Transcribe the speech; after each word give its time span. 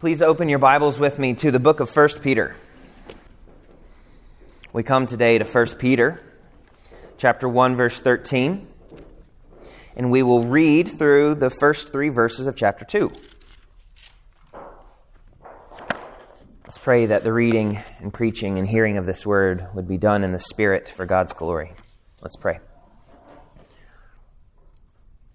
Please 0.00 0.22
open 0.22 0.48
your 0.48 0.58
Bibles 0.58 0.98
with 0.98 1.18
me 1.18 1.34
to 1.34 1.50
the 1.50 1.60
book 1.60 1.80
of 1.80 1.94
1 1.94 2.08
Peter. 2.22 2.56
We 4.72 4.82
come 4.82 5.04
today 5.04 5.36
to 5.36 5.44
1 5.44 5.66
Peter, 5.76 6.22
chapter 7.18 7.46
1, 7.46 7.76
verse 7.76 8.00
13, 8.00 8.66
and 9.96 10.10
we 10.10 10.22
will 10.22 10.44
read 10.44 10.88
through 10.88 11.34
the 11.34 11.50
first 11.50 11.92
three 11.92 12.08
verses 12.08 12.46
of 12.46 12.56
chapter 12.56 12.86
2. 12.86 13.12
Let's 16.64 16.78
pray 16.78 17.04
that 17.04 17.22
the 17.22 17.34
reading 17.34 17.78
and 17.98 18.10
preaching 18.10 18.58
and 18.58 18.66
hearing 18.66 18.96
of 18.96 19.04
this 19.04 19.26
word 19.26 19.66
would 19.74 19.86
be 19.86 19.98
done 19.98 20.24
in 20.24 20.32
the 20.32 20.40
Spirit 20.40 20.88
for 20.88 21.04
God's 21.04 21.34
glory. 21.34 21.74
Let's 22.22 22.36
pray. 22.36 22.60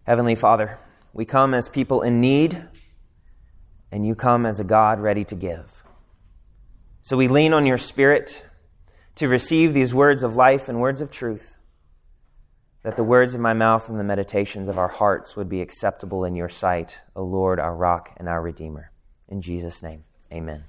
Heavenly 0.07 0.34
Father, 0.34 0.79
we 1.13 1.25
come 1.25 1.54
as 1.54 1.70
people 1.70 2.02
in 2.02 2.20
need 2.20 2.68
and 3.96 4.05
you 4.05 4.14
come 4.14 4.46
as 4.46 4.59
a 4.59 4.64
God 4.66 5.00
ready 5.00 5.23
to 5.23 5.36
give. 5.36 5.82
So 7.01 7.15
we 7.15 7.29
lean 7.29 7.54
on 7.54 7.65
your 7.65 7.78
Spirit 7.78 8.46
to 9.15 9.29
receive 9.29 9.74
these 9.74 9.93
words 9.93 10.21
of 10.21 10.36
life 10.36 10.68
and 10.68 10.82
words 10.82 11.00
of 11.00 11.10
truth, 11.10 11.56
that 12.84 12.97
the 12.97 13.06
words 13.06 13.34
of 13.36 13.39
my 13.39 13.54
mouth 13.54 13.87
and 13.87 13.97
the 13.97 14.04
meditations 14.04 14.68
of 14.68 14.78
our 14.78 14.89
hearts 14.89 15.37
would 15.37 15.47
be 15.47 15.61
acceptable 15.61 16.25
in 16.25 16.36
your 16.36 16.50
sight, 16.50 17.00
O 17.15 17.23
Lord, 17.23 17.57
our 17.57 17.73
rock 17.73 18.14
and 18.18 18.28
our 18.28 18.42
Redeemer. 18.42 18.92
In 19.29 19.42
Jesus' 19.42 19.82
name, 19.82 20.04
amen. 20.29 20.65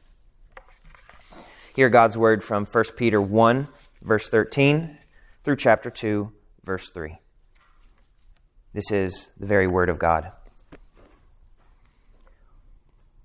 Hear 1.74 1.88
God's 1.88 2.16
word 2.16 2.45
from 2.45 2.65
1 2.65 2.84
Peter 2.96 3.20
1, 3.20 3.66
verse 4.02 4.29
13, 4.29 4.98
through 5.43 5.56
chapter 5.56 5.90
2, 5.90 6.30
verse 6.62 6.90
3. 6.90 7.18
This 8.73 8.93
is 8.93 9.32
the 9.37 9.46
very 9.46 9.66
word 9.66 9.88
of 9.88 9.98
God. 9.98 10.30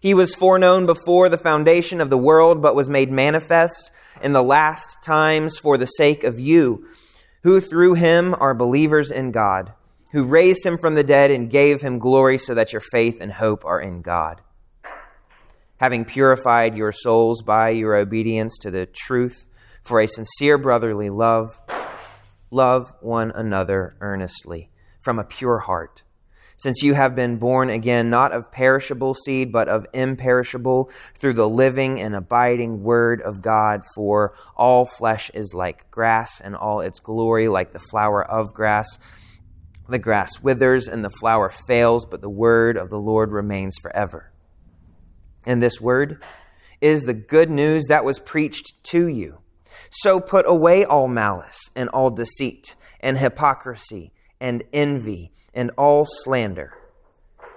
He 0.00 0.14
was 0.14 0.34
foreknown 0.34 0.86
before 0.86 1.28
the 1.28 1.36
foundation 1.36 2.00
of 2.00 2.08
the 2.08 2.18
world, 2.18 2.62
but 2.62 2.74
was 2.74 2.88
made 2.88 3.10
manifest 3.10 3.90
in 4.22 4.32
the 4.32 4.42
last 4.42 4.96
times 5.04 5.58
for 5.58 5.76
the 5.76 5.86
sake 5.86 6.24
of 6.24 6.40
you, 6.40 6.86
who 7.42 7.60
through 7.60 7.94
him 7.94 8.34
are 8.40 8.54
believers 8.54 9.10
in 9.10 9.30
God, 9.30 9.74
who 10.12 10.24
raised 10.24 10.64
him 10.64 10.78
from 10.78 10.94
the 10.94 11.04
dead 11.04 11.30
and 11.30 11.50
gave 11.50 11.82
him 11.82 11.98
glory, 11.98 12.38
so 12.38 12.54
that 12.54 12.72
your 12.72 12.82
faith 12.92 13.20
and 13.20 13.30
hope 13.30 13.62
are 13.66 13.80
in 13.80 14.00
God. 14.00 14.40
Having 15.76 16.06
purified 16.06 16.76
your 16.76 16.92
souls 16.92 17.42
by 17.42 17.70
your 17.70 17.94
obedience 17.94 18.56
to 18.62 18.70
the 18.70 18.86
truth 18.86 19.46
for 19.82 20.00
a 20.00 20.08
sincere 20.08 20.56
brotherly 20.56 21.10
love, 21.10 21.58
love 22.50 22.90
one 23.00 23.32
another 23.32 23.96
earnestly 24.00 24.70
from 25.00 25.18
a 25.18 25.24
pure 25.24 25.58
heart 25.58 26.02
since 26.60 26.82
you 26.82 26.94
have 26.94 27.14
been 27.14 27.38
born 27.38 27.70
again, 27.70 28.10
not 28.10 28.32
of 28.32 28.52
perishable 28.52 29.14
seed, 29.14 29.50
but 29.50 29.68
of 29.68 29.86
imperishable, 29.94 30.90
through 31.18 31.32
the 31.32 31.48
living 31.48 32.00
and 32.00 32.14
abiding 32.14 32.82
Word 32.82 33.22
of 33.22 33.40
God. 33.40 33.82
For 33.94 34.34
all 34.56 34.84
flesh 34.84 35.30
is 35.32 35.54
like 35.54 35.90
grass, 35.90 36.40
and 36.40 36.54
all 36.54 36.80
its 36.80 37.00
glory 37.00 37.48
like 37.48 37.72
the 37.72 37.78
flower 37.78 38.22
of 38.22 38.52
grass. 38.52 38.86
The 39.88 39.98
grass 39.98 40.40
withers 40.40 40.86
and 40.86 41.02
the 41.04 41.10
flower 41.10 41.48
fails, 41.48 42.04
but 42.04 42.20
the 42.20 42.30
Word 42.30 42.76
of 42.76 42.90
the 42.90 43.00
Lord 43.00 43.32
remains 43.32 43.76
forever. 43.80 44.30
And 45.46 45.62
this 45.62 45.80
Word 45.80 46.22
is 46.82 47.02
the 47.02 47.14
good 47.14 47.50
news 47.50 47.86
that 47.88 48.04
was 48.04 48.18
preached 48.18 48.84
to 48.84 49.08
you. 49.08 49.38
So 49.90 50.20
put 50.20 50.46
away 50.46 50.84
all 50.84 51.08
malice 51.08 51.58
and 51.74 51.88
all 51.88 52.10
deceit 52.10 52.76
and 53.00 53.16
hypocrisy 53.16 54.12
and 54.40 54.62
envy 54.72 55.32
and 55.54 55.70
all 55.76 56.06
slander. 56.06 56.72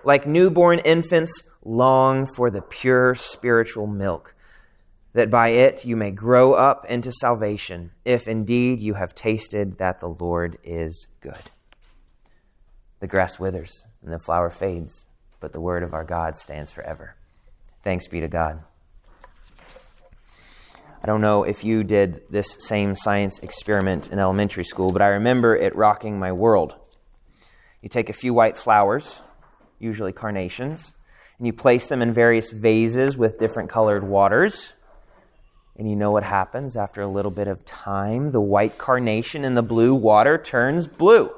Like 0.04 0.28
newborn 0.28 0.80
infants, 0.80 1.44
long 1.64 2.28
for 2.36 2.50
the 2.50 2.62
pure 2.62 3.16
spiritual 3.16 3.88
milk, 3.88 4.36
that 5.14 5.30
by 5.30 5.50
it 5.50 5.86
you 5.86 5.96
may 5.96 6.12
grow 6.12 6.54
up 6.54 6.86
into 6.90 7.12
salvation, 7.12 7.92
if 8.04 8.28
indeed 8.28 8.80
you 8.80 8.96
have 8.96 9.16
tasted 9.16 9.78
that 9.78 10.00
the 10.00 10.10
Lord 10.10 10.58
is 10.64 11.08
good. 11.22 11.52
The 13.00 13.08
grass 13.08 13.40
withers 13.40 13.86
and 14.04 14.12
the 14.12 14.20
flower 14.20 14.50
fades, 14.50 15.06
but 15.40 15.54
the 15.54 15.62
word 15.62 15.84
of 15.84 15.94
our 15.94 16.04
God 16.04 16.38
stands 16.38 16.72
forever. 16.72 17.16
Thanks 17.84 18.08
be 18.08 18.22
to 18.22 18.28
God. 18.28 18.64
I 21.04 21.06
don't 21.06 21.20
know 21.20 21.44
if 21.44 21.66
you 21.66 21.84
did 21.84 22.22
this 22.30 22.56
same 22.60 22.96
science 22.96 23.40
experiment 23.40 24.10
in 24.10 24.20
elementary 24.20 24.64
school, 24.64 24.90
but 24.90 25.02
I 25.02 25.08
remember 25.08 25.54
it 25.54 25.76
rocking 25.76 26.18
my 26.18 26.32
world. 26.32 26.76
You 27.84 27.90
take 27.90 28.10
a 28.10 28.14
few 28.14 28.34
white 28.34 28.58
flowers, 28.58 29.22
usually 29.78 30.14
carnations, 30.14 30.94
and 31.38 31.46
you 31.46 31.52
place 31.52 31.88
them 31.88 32.02
in 32.02 32.14
various 32.14 32.50
vases 32.50 33.18
with 33.18 33.38
different 33.38 33.70
colored 33.70 34.06
waters. 34.06 34.72
And 35.76 35.90
you 35.90 35.98
know 35.98 36.10
what 36.10 36.24
happens 36.24 36.78
after 36.78 37.02
a 37.02 37.08
little 37.08 37.30
bit 37.30 37.50
of 37.50 37.66
time? 37.66 38.32
The 38.32 38.40
white 38.40 38.78
carnation 38.78 39.44
in 39.44 39.56
the 39.56 39.62
blue 39.62 39.94
water 39.94 40.38
turns 40.38 40.88
blue. 40.88 41.30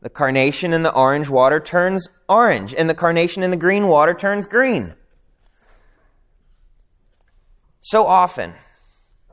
The 0.00 0.08
carnation 0.08 0.72
in 0.72 0.82
the 0.82 0.94
orange 0.94 1.28
water 1.28 1.60
turns 1.60 2.08
orange, 2.26 2.74
and 2.74 2.88
the 2.88 2.94
carnation 2.94 3.42
in 3.42 3.50
the 3.50 3.56
green 3.58 3.88
water 3.88 4.14
turns 4.14 4.46
green. 4.46 4.94
So 7.82 8.06
often, 8.06 8.54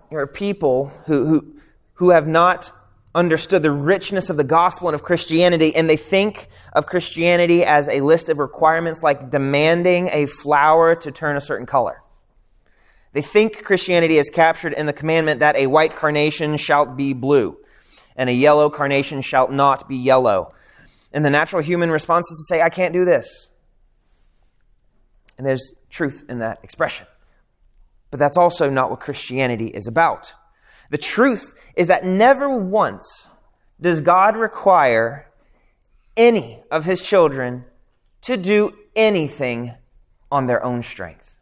there 0.09 0.19
are 0.19 0.27
people 0.27 0.91
who, 1.05 1.25
who, 1.25 1.53
who 1.93 2.09
have 2.09 2.27
not 2.27 2.73
understood 3.15 3.63
the 3.63 3.71
richness 3.71 4.29
of 4.29 4.37
the 4.37 4.43
gospel 4.43 4.87
and 4.87 4.95
of 4.95 5.03
Christianity, 5.03 5.75
and 5.75 5.89
they 5.89 5.97
think 5.97 6.47
of 6.73 6.85
Christianity 6.85 7.65
as 7.65 7.89
a 7.89 8.01
list 8.01 8.29
of 8.29 8.37
requirements 8.37 9.01
like 9.01 9.31
demanding 9.31 10.09
a 10.11 10.27
flower 10.27 10.95
to 10.95 11.11
turn 11.11 11.35
a 11.35 11.41
certain 11.41 11.65
color. 11.65 12.03
They 13.13 13.23
think 13.23 13.63
Christianity 13.63 14.17
is 14.17 14.29
captured 14.29 14.73
in 14.73 14.85
the 14.85 14.93
commandment 14.93 15.39
that 15.39 15.55
a 15.55 15.67
white 15.67 15.95
carnation 15.95 16.57
shall 16.57 16.85
be 16.85 17.13
blue, 17.13 17.57
and 18.15 18.29
a 18.29 18.33
yellow 18.33 18.69
carnation 18.69 19.21
shall 19.21 19.49
not 19.49 19.89
be 19.89 19.95
yellow. 19.95 20.53
And 21.11 21.25
the 21.25 21.31
natural 21.31 21.63
human 21.63 21.89
response 21.89 22.29
is 22.31 22.37
to 22.37 22.53
say, 22.53 22.61
I 22.61 22.69
can't 22.69 22.93
do 22.93 23.05
this. 23.05 23.49
And 25.37 25.47
there's 25.47 25.73
truth 25.89 26.25
in 26.29 26.39
that 26.39 26.59
expression. 26.63 27.07
But 28.11 28.19
that's 28.19 28.37
also 28.37 28.69
not 28.69 28.91
what 28.91 28.99
Christianity 28.99 29.67
is 29.67 29.87
about. 29.87 30.33
The 30.89 30.97
truth 30.97 31.53
is 31.75 31.87
that 31.87 32.05
never 32.05 32.49
once 32.49 33.27
does 33.79 34.01
God 34.01 34.35
require 34.35 35.27
any 36.17 36.61
of 36.71 36.85
his 36.85 37.01
children 37.01 37.65
to 38.21 38.37
do 38.37 38.73
anything 38.95 39.73
on 40.31 40.47
their 40.47 40.63
own 40.63 40.83
strength. 40.83 41.37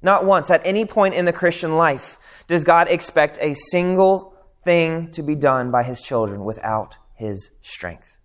Not 0.00 0.24
once, 0.24 0.50
at 0.50 0.64
any 0.64 0.84
point 0.84 1.14
in 1.14 1.24
the 1.24 1.32
Christian 1.32 1.72
life, 1.72 2.18
does 2.46 2.64
God 2.64 2.88
expect 2.88 3.38
a 3.40 3.54
single 3.54 4.34
thing 4.64 5.10
to 5.12 5.22
be 5.22 5.34
done 5.34 5.70
by 5.70 5.82
his 5.82 6.00
children 6.00 6.44
without 6.44 6.96
his 7.14 7.50
strength. 7.62 8.16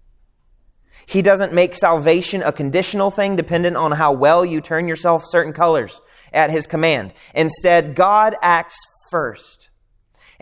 He 1.06 1.22
doesn't 1.22 1.54
make 1.54 1.74
salvation 1.76 2.44
a 2.44 2.52
conditional 2.52 3.12
thing 3.12 3.36
dependent 3.36 3.76
on 3.76 3.92
how 3.92 4.14
well 4.14 4.46
you 4.46 4.62
turn 4.62 4.88
yourself 4.88 5.24
certain 5.26 5.52
colors 5.52 6.00
at 6.32 6.52
his 6.52 6.68
command. 6.68 7.14
Instead, 7.34 7.96
God 7.96 8.36
acts 8.42 8.78
first 9.10 9.63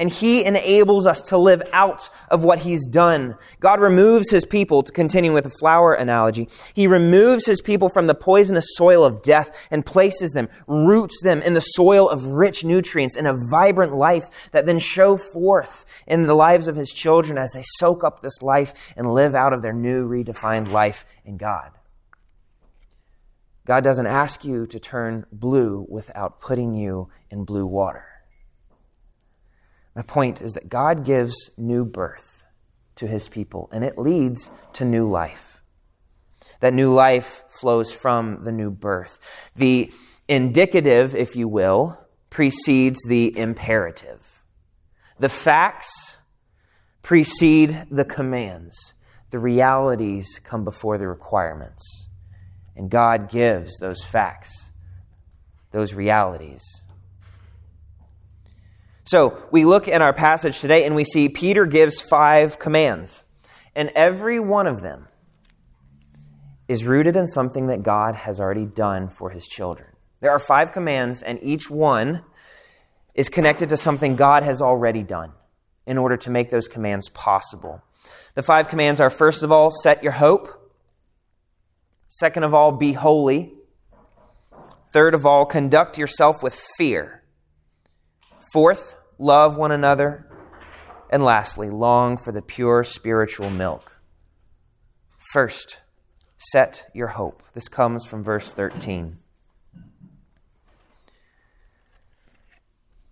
and 0.01 0.09
He 0.09 0.43
enables 0.43 1.05
us 1.05 1.21
to 1.21 1.37
live 1.37 1.61
out 1.71 2.09
of 2.29 2.43
what 2.43 2.57
He's 2.57 2.87
done. 2.87 3.35
God 3.59 3.79
removes 3.79 4.31
His 4.31 4.45
people, 4.45 4.81
to 4.81 4.91
continue 4.91 5.31
with 5.31 5.43
the 5.43 5.51
flower 5.51 5.93
analogy, 5.93 6.49
He 6.73 6.87
removes 6.87 7.45
His 7.45 7.61
people 7.61 7.87
from 7.87 8.07
the 8.07 8.15
poisonous 8.15 8.65
soil 8.69 9.05
of 9.05 9.21
death 9.21 9.55
and 9.69 9.85
places 9.85 10.31
them, 10.31 10.49
roots 10.65 11.21
them 11.21 11.43
in 11.43 11.53
the 11.53 11.61
soil 11.61 12.09
of 12.09 12.25
rich 12.25 12.65
nutrients 12.65 13.15
and 13.15 13.27
a 13.27 13.37
vibrant 13.51 13.93
life 13.93 14.25
that 14.53 14.65
then 14.65 14.79
show 14.79 15.17
forth 15.17 15.85
in 16.07 16.23
the 16.23 16.33
lives 16.33 16.67
of 16.67 16.75
His 16.75 16.89
children 16.89 17.37
as 17.37 17.51
they 17.51 17.63
soak 17.75 18.03
up 18.03 18.23
this 18.23 18.41
life 18.41 18.73
and 18.97 19.13
live 19.13 19.35
out 19.35 19.53
of 19.53 19.61
their 19.61 19.71
new 19.71 20.09
redefined 20.09 20.71
life 20.71 21.05
in 21.25 21.37
God. 21.37 21.69
God 23.67 23.83
doesn't 23.83 24.07
ask 24.07 24.43
you 24.43 24.65
to 24.65 24.79
turn 24.79 25.27
blue 25.31 25.85
without 25.87 26.41
putting 26.41 26.73
you 26.73 27.09
in 27.29 27.45
blue 27.45 27.67
water. 27.67 28.10
My 29.95 30.01
point 30.01 30.41
is 30.41 30.53
that 30.53 30.69
God 30.69 31.05
gives 31.05 31.51
new 31.57 31.85
birth 31.85 32.43
to 32.95 33.07
his 33.07 33.27
people, 33.27 33.69
and 33.71 33.83
it 33.83 33.97
leads 33.97 34.51
to 34.73 34.85
new 34.85 35.09
life. 35.09 35.61
That 36.59 36.73
new 36.73 36.93
life 36.93 37.43
flows 37.49 37.91
from 37.91 38.43
the 38.43 38.51
new 38.51 38.69
birth. 38.69 39.19
The 39.55 39.91
indicative, 40.27 41.15
if 41.15 41.35
you 41.35 41.47
will, 41.47 41.97
precedes 42.29 42.99
the 43.07 43.37
imperative. 43.37 44.43
The 45.19 45.29
facts 45.29 46.17
precede 47.01 47.87
the 47.91 48.05
commands. 48.05 48.93
The 49.31 49.39
realities 49.39 50.39
come 50.43 50.63
before 50.63 50.97
the 50.97 51.07
requirements. 51.07 52.07
And 52.75 52.89
God 52.89 53.29
gives 53.29 53.77
those 53.79 54.03
facts, 54.03 54.71
those 55.71 55.93
realities. 55.93 56.63
So 59.11 59.43
we 59.51 59.65
look 59.65 59.89
in 59.89 60.01
our 60.01 60.13
passage 60.13 60.61
today 60.61 60.85
and 60.85 60.95
we 60.95 61.03
see 61.03 61.27
Peter 61.27 61.65
gives 61.65 61.99
five 61.99 62.59
commands. 62.59 63.25
And 63.75 63.89
every 63.93 64.39
one 64.39 64.67
of 64.67 64.81
them 64.81 65.09
is 66.69 66.85
rooted 66.85 67.17
in 67.17 67.27
something 67.27 67.67
that 67.67 67.83
God 67.83 68.15
has 68.15 68.39
already 68.39 68.63
done 68.63 69.09
for 69.09 69.29
his 69.29 69.45
children. 69.45 69.89
There 70.21 70.31
are 70.31 70.39
five 70.39 70.71
commands, 70.71 71.23
and 71.23 71.39
each 71.43 71.69
one 71.69 72.23
is 73.13 73.27
connected 73.27 73.67
to 73.67 73.75
something 73.75 74.15
God 74.15 74.43
has 74.43 74.61
already 74.61 75.03
done 75.03 75.33
in 75.85 75.97
order 75.97 76.15
to 76.15 76.29
make 76.29 76.49
those 76.49 76.69
commands 76.69 77.09
possible. 77.09 77.81
The 78.35 78.43
five 78.43 78.69
commands 78.69 79.01
are 79.01 79.09
first 79.09 79.43
of 79.43 79.51
all, 79.51 79.71
set 79.71 80.03
your 80.03 80.13
hope. 80.13 80.71
Second 82.07 82.45
of 82.45 82.53
all, 82.53 82.71
be 82.71 82.93
holy. 82.93 83.51
Third 84.93 85.15
of 85.15 85.25
all, 85.25 85.45
conduct 85.45 85.97
yourself 85.97 86.41
with 86.41 86.55
fear. 86.77 87.23
Fourth, 88.53 88.95
love 89.21 89.57
one 89.57 89.71
another. 89.71 90.27
And 91.09 91.23
lastly, 91.23 91.69
long 91.69 92.17
for 92.17 92.31
the 92.31 92.41
pure 92.41 92.83
spiritual 92.83 93.49
milk. 93.49 93.97
First, 95.33 95.81
set 96.37 96.89
your 96.93 97.07
hope. 97.07 97.43
This 97.53 97.67
comes 97.67 98.05
from 98.05 98.23
verse 98.23 98.51
13. 98.53 99.17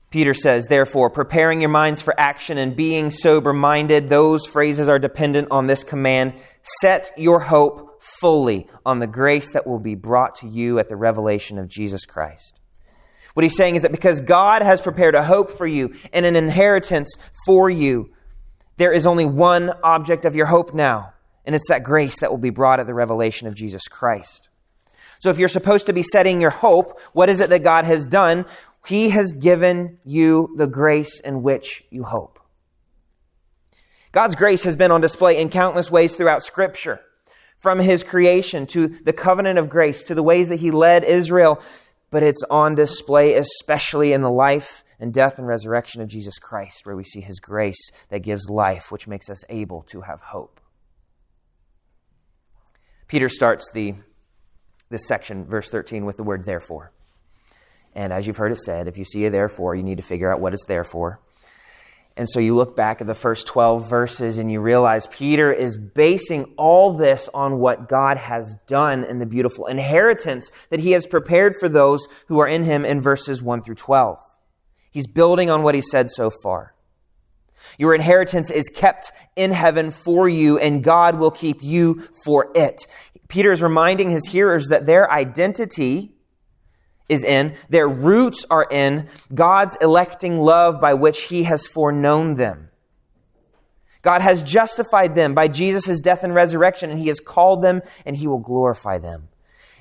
Peter 0.09 0.33
says, 0.33 0.65
therefore, 0.65 1.09
preparing 1.11 1.61
your 1.61 1.69
minds 1.69 2.01
for 2.01 2.19
action 2.19 2.57
and 2.57 2.75
being 2.75 3.11
sober 3.11 3.53
minded, 3.53 4.09
those 4.09 4.47
phrases 4.47 4.89
are 4.89 4.97
dependent 4.97 5.49
on 5.51 5.67
this 5.67 5.83
command. 5.83 6.33
Set 6.81 7.11
your 7.15 7.39
hope 7.39 8.01
fully 8.19 8.67
on 8.85 8.99
the 8.99 9.07
grace 9.07 9.53
that 9.53 9.67
will 9.67 9.79
be 9.79 9.93
brought 9.93 10.35
to 10.35 10.47
you 10.47 10.79
at 10.79 10.89
the 10.89 10.95
revelation 10.95 11.59
of 11.59 11.67
Jesus 11.67 12.05
Christ. 12.05 12.58
What 13.33 13.43
he's 13.43 13.55
saying 13.55 13.75
is 13.75 13.83
that 13.83 13.91
because 13.91 14.21
God 14.21 14.61
has 14.61 14.81
prepared 14.81 15.15
a 15.15 15.23
hope 15.23 15.57
for 15.57 15.67
you 15.67 15.93
and 16.13 16.25
an 16.25 16.35
inheritance 16.35 17.15
for 17.45 17.69
you, 17.69 18.11
there 18.77 18.93
is 18.93 19.05
only 19.05 19.25
one 19.25 19.71
object 19.83 20.25
of 20.25 20.35
your 20.35 20.45
hope 20.45 20.73
now, 20.73 21.13
and 21.45 21.55
it's 21.55 21.67
that 21.67 21.83
grace 21.83 22.19
that 22.19 22.31
will 22.31 22.37
be 22.37 22.49
brought 22.49 22.79
at 22.79 22.87
the 22.87 22.93
revelation 22.93 23.47
of 23.47 23.53
Jesus 23.53 23.87
Christ. 23.87 24.49
So 25.19 25.29
if 25.29 25.37
you're 25.37 25.49
supposed 25.49 25.85
to 25.87 25.93
be 25.93 26.03
setting 26.03 26.39
your 26.39 26.49
hope, 26.49 26.99
what 27.11 27.29
is 27.29 27.41
it 27.41 27.49
that 27.49 27.63
God 27.63 27.85
has 27.85 28.07
done? 28.07 28.45
He 28.85 29.09
has 29.09 29.33
given 29.33 29.99
you 30.05 30.55
the 30.57 30.67
grace 30.67 31.19
in 31.19 31.43
which 31.43 31.83
you 31.89 32.03
hope. 32.03 32.39
God's 34.11 34.35
grace 34.35 34.63
has 34.63 34.75
been 34.75 34.91
on 34.91 35.01
display 35.01 35.39
in 35.39 35.49
countless 35.49 35.91
ways 35.91 36.15
throughout 36.15 36.43
Scripture 36.43 37.01
from 37.59 37.79
his 37.79 38.03
creation 38.03 38.65
to 38.67 38.87
the 38.87 39.13
covenant 39.13 39.59
of 39.59 39.69
grace 39.69 40.03
to 40.03 40.15
the 40.15 40.23
ways 40.23 40.47
that 40.49 40.59
he 40.59 40.71
led 40.71 41.03
Israel, 41.03 41.61
but 42.11 42.23
it's 42.23 42.43
on 42.49 42.75
display 42.75 43.35
especially 43.35 44.13
in 44.13 44.21
the 44.21 44.31
life 44.31 44.83
and 44.99 45.13
death 45.13 45.37
and 45.37 45.47
resurrection 45.47 46.01
of 46.01 46.09
Jesus 46.09 46.37
Christ, 46.39 46.85
where 46.85 46.95
we 46.95 47.03
see 47.03 47.21
his 47.21 47.39
grace 47.39 47.89
that 48.09 48.19
gives 48.19 48.49
life, 48.49 48.91
which 48.91 49.07
makes 49.07 49.29
us 49.29 49.43
able 49.49 49.83
to 49.83 50.01
have 50.01 50.19
hope. 50.19 50.59
Peter 53.07 53.29
starts 53.29 53.71
the, 53.71 53.95
this 54.89 55.07
section, 55.07 55.45
verse 55.45 55.69
13, 55.69 56.05
with 56.05 56.17
the 56.17 56.23
word 56.23 56.43
therefore. 56.45 56.91
And 57.95 58.13
as 58.13 58.27
you've 58.27 58.37
heard 58.37 58.51
it 58.51 58.59
said, 58.59 58.87
if 58.87 58.97
you 58.97 59.05
see 59.05 59.25
a 59.25 59.31
therefore, 59.31 59.73
you 59.75 59.83
need 59.83 59.97
to 59.97 60.03
figure 60.03 60.31
out 60.31 60.41
what 60.41 60.53
it's 60.53 60.65
there 60.67 60.83
for. 60.83 61.19
And 62.19 62.29
so 62.29 62.41
you 62.41 62.53
look 62.53 62.75
back 62.75 62.99
at 62.99 63.07
the 63.07 63.13
first 63.13 63.47
12 63.47 63.89
verses 63.89 64.39
and 64.39 64.51
you 64.51 64.59
realize 64.59 65.07
Peter 65.07 65.53
is 65.53 65.77
basing 65.77 66.53
all 66.57 66.91
this 66.91 67.29
on 67.33 67.59
what 67.59 67.87
God 67.87 68.17
has 68.17 68.57
done 68.67 69.05
in 69.05 69.19
the 69.19 69.25
beautiful 69.25 69.67
inheritance 69.67 70.51
that 70.69 70.81
he 70.81 70.91
has 70.91 71.07
prepared 71.07 71.55
for 71.55 71.69
those 71.69 72.05
who 72.27 72.39
are 72.39 72.47
in 72.47 72.65
him 72.65 72.83
in 72.83 72.99
verses 72.99 73.41
1 73.41 73.63
through 73.63 73.75
12. 73.75 74.17
He's 74.91 75.07
building 75.07 75.49
on 75.49 75.63
what 75.63 75.75
he 75.75 75.81
said 75.81 76.11
so 76.11 76.29
far. 76.43 76.75
Your 77.77 77.95
inheritance 77.95 78.51
is 78.51 78.67
kept 78.67 79.13
in 79.37 79.53
heaven 79.53 79.89
for 79.89 80.27
you, 80.27 80.57
and 80.57 80.83
God 80.83 81.19
will 81.19 81.31
keep 81.31 81.63
you 81.63 82.05
for 82.25 82.51
it. 82.53 82.85
Peter 83.29 83.53
is 83.53 83.61
reminding 83.61 84.09
his 84.09 84.27
hearers 84.27 84.67
that 84.67 84.85
their 84.85 85.09
identity 85.09 86.11
is 87.09 87.23
in, 87.23 87.55
their 87.69 87.87
roots 87.87 88.45
are 88.49 88.67
in 88.69 89.09
God's 89.33 89.75
electing 89.81 90.37
love 90.37 90.79
by 90.79 90.93
which 90.93 91.23
he 91.23 91.43
has 91.43 91.67
foreknown 91.67 92.35
them. 92.35 92.69
God 94.01 94.21
has 94.21 94.43
justified 94.43 95.15
them 95.15 95.33
by 95.33 95.49
Jesus' 95.49 95.99
death 95.99 96.23
and 96.23 96.33
resurrection, 96.33 96.89
and 96.89 96.99
he 96.99 97.07
has 97.07 97.19
called 97.19 97.61
them, 97.61 97.81
and 98.05 98.15
he 98.15 98.27
will 98.27 98.39
glorify 98.39 98.97
them. 98.97 99.27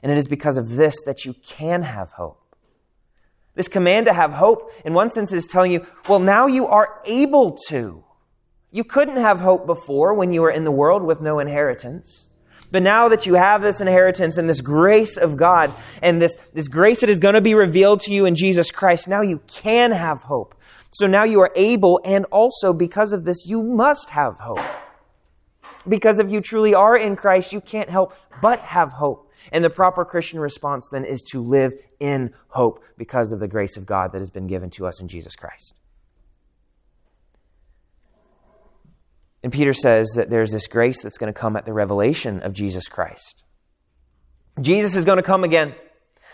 And 0.02 0.10
it 0.10 0.19
is 0.19 0.28
because 0.28 0.56
of 0.56 0.76
this 0.76 0.96
that 1.06 1.25
you 1.25 1.34
can 1.34 1.82
have 1.82 2.12
hope. 2.12 2.42
This 3.54 3.69
command 3.69 4.06
to 4.06 4.12
have 4.12 4.32
hope, 4.32 4.72
in 4.84 4.94
one 4.94 5.10
sense, 5.10 5.32
is 5.32 5.46
telling 5.46 5.72
you, 5.72 5.86
well, 6.08 6.20
now 6.20 6.46
you 6.46 6.66
are 6.66 7.00
able 7.04 7.58
to. 7.69 8.04
You 8.70 8.84
couldn't 8.84 9.16
have 9.16 9.40
hope 9.40 9.66
before 9.66 10.14
when 10.14 10.32
you 10.32 10.42
were 10.42 10.50
in 10.50 10.64
the 10.64 10.70
world 10.70 11.02
with 11.02 11.20
no 11.20 11.38
inheritance. 11.38 12.27
But 12.70 12.82
now 12.82 13.09
that 13.09 13.25
you 13.25 13.35
have 13.35 13.62
this 13.62 13.81
inheritance 13.81 14.37
and 14.37 14.49
this 14.49 14.61
grace 14.61 15.17
of 15.17 15.37
God 15.37 15.73
and 16.03 16.20
this, 16.20 16.37
this 16.53 16.69
grace 16.69 17.00
that 17.00 17.09
is 17.09 17.19
going 17.19 17.35
to 17.35 17.41
be 17.41 17.55
revealed 17.55 18.00
to 18.03 18.12
you 18.12 18.26
in 18.26 18.35
Jesus 18.35 18.70
Christ, 18.70 19.09
now 19.09 19.23
you 19.23 19.41
can 19.47 19.91
have 19.93 20.23
hope. 20.23 20.55
So 20.91 21.06
now 21.06 21.25
you 21.25 21.41
are 21.41 21.53
able, 21.55 22.00
and 22.05 22.25
also 22.26 22.73
because 22.73 23.12
of 23.12 23.25
this, 23.25 23.47
you 23.47 23.62
must 23.62 24.11
have 24.11 24.38
hope. 24.38 24.61
Because 25.88 26.19
if 26.19 26.31
you 26.31 26.41
truly 26.41 26.75
are 26.75 26.97
in 26.97 27.17
Christ, 27.17 27.53
you 27.53 27.61
can't 27.61 27.88
help 27.88 28.15
but 28.43 28.60
have 28.60 28.93
hope. 28.93 29.31
And 29.53 29.65
the 29.65 29.70
proper 29.70 30.05
Christian 30.05 30.41
response 30.41 30.89
then 30.91 31.05
is 31.05 31.22
to 31.31 31.43
live 31.43 31.72
in 32.01 32.34
hope 32.48 32.84
because 32.96 33.32
of 33.32 33.41
the 33.41 33.48
grace 33.48 33.77
of 33.77 33.87
God 33.87 34.13
that 34.13 34.19
has 34.19 34.31
been 34.31 34.46
given 34.46 34.70
to 34.70 34.87
us 34.87 35.01
in 35.01 35.08
Jesus 35.08 35.37
Christ. 35.37 35.78
And 39.42 39.52
Peter 39.52 39.72
says 39.72 40.12
that 40.16 40.30
there's 40.30 40.50
this 40.50 40.66
grace 40.66 41.02
that's 41.02 41.18
going 41.18 41.32
to 41.32 41.38
come 41.38 41.56
at 41.56 41.64
the 41.64 41.72
revelation 41.72 42.40
of 42.40 42.52
Jesus 42.52 42.88
Christ. 42.88 43.44
Jesus 44.60 44.96
is 44.96 45.04
going 45.04 45.18
to 45.18 45.22
come 45.22 45.44
again. 45.44 45.74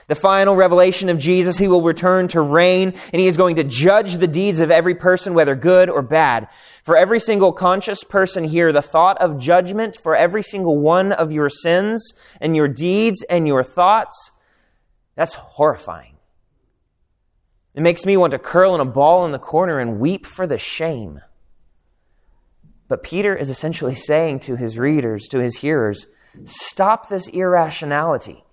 The 0.06 0.14
final 0.14 0.54
revelation 0.54 1.08
of 1.08 1.18
Jesus, 1.18 1.56
he 1.56 1.68
will 1.68 1.80
return 1.80 2.28
to 2.28 2.40
reign 2.40 2.94
and 3.12 3.20
he 3.20 3.26
is 3.26 3.38
going 3.38 3.56
to 3.56 3.64
judge 3.64 4.18
the 4.18 4.26
deeds 4.26 4.60
of 4.60 4.70
every 4.70 4.94
person, 4.94 5.32
whether 5.32 5.54
good 5.54 5.88
or 5.88 6.02
bad. 6.02 6.48
For 6.82 6.96
every 6.96 7.20
single 7.20 7.52
conscious 7.52 8.04
person 8.04 8.44
here, 8.44 8.70
the 8.72 8.82
thought 8.82 9.20
of 9.22 9.38
judgment 9.38 9.96
for 9.96 10.14
every 10.14 10.42
single 10.42 10.78
one 10.78 11.12
of 11.12 11.32
your 11.32 11.48
sins 11.48 12.12
and 12.40 12.54
your 12.54 12.68
deeds 12.68 13.22
and 13.22 13.46
your 13.48 13.62
thoughts, 13.62 14.32
that's 15.14 15.34
horrifying. 15.34 16.16
It 17.74 17.82
makes 17.82 18.04
me 18.04 18.16
want 18.16 18.32
to 18.32 18.38
curl 18.38 18.74
in 18.74 18.80
a 18.80 18.84
ball 18.84 19.24
in 19.24 19.32
the 19.32 19.38
corner 19.38 19.80
and 19.80 19.98
weep 19.98 20.26
for 20.26 20.46
the 20.46 20.58
shame. 20.58 21.20
But 22.94 23.02
Peter 23.02 23.34
is 23.34 23.50
essentially 23.50 23.96
saying 23.96 24.38
to 24.46 24.54
his 24.54 24.78
readers, 24.78 25.26
to 25.32 25.40
his 25.40 25.56
hearers, 25.56 26.06
stop 26.44 27.08
this 27.08 27.26
irrationality. 27.26 28.44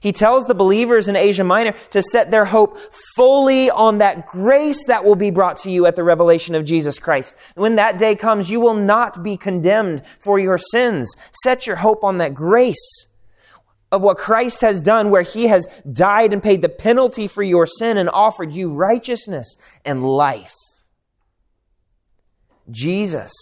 He 0.00 0.10
tells 0.10 0.46
the 0.46 0.54
believers 0.54 1.06
in 1.06 1.16
Asia 1.16 1.44
Minor 1.44 1.74
to 1.90 2.00
set 2.00 2.30
their 2.30 2.46
hope 2.46 2.78
fully 3.14 3.68
on 3.68 3.98
that 3.98 4.26
grace 4.26 4.86
that 4.86 5.04
will 5.04 5.16
be 5.16 5.30
brought 5.30 5.58
to 5.58 5.70
you 5.70 5.84
at 5.84 5.96
the 5.96 6.02
revelation 6.02 6.54
of 6.54 6.64
Jesus 6.64 6.98
Christ. 6.98 7.34
When 7.56 7.76
that 7.76 7.98
day 7.98 8.16
comes, 8.16 8.50
you 8.50 8.58
will 8.58 8.72
not 8.72 9.22
be 9.22 9.36
condemned 9.36 10.02
for 10.18 10.38
your 10.38 10.56
sins. 10.56 11.14
Set 11.44 11.66
your 11.66 11.76
hope 11.76 12.02
on 12.02 12.16
that 12.16 12.32
grace 12.32 13.06
of 13.92 14.00
what 14.00 14.16
Christ 14.16 14.62
has 14.62 14.80
done, 14.80 15.10
where 15.10 15.20
he 15.20 15.48
has 15.48 15.66
died 15.92 16.32
and 16.32 16.42
paid 16.42 16.62
the 16.62 16.70
penalty 16.70 17.28
for 17.28 17.42
your 17.42 17.66
sin 17.66 17.98
and 17.98 18.08
offered 18.08 18.54
you 18.54 18.72
righteousness 18.72 19.58
and 19.84 20.02
life. 20.02 20.54
Jesus 22.70 23.32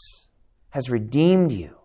has 0.71 0.91
redeemed 0.91 1.53
you 1.53 1.77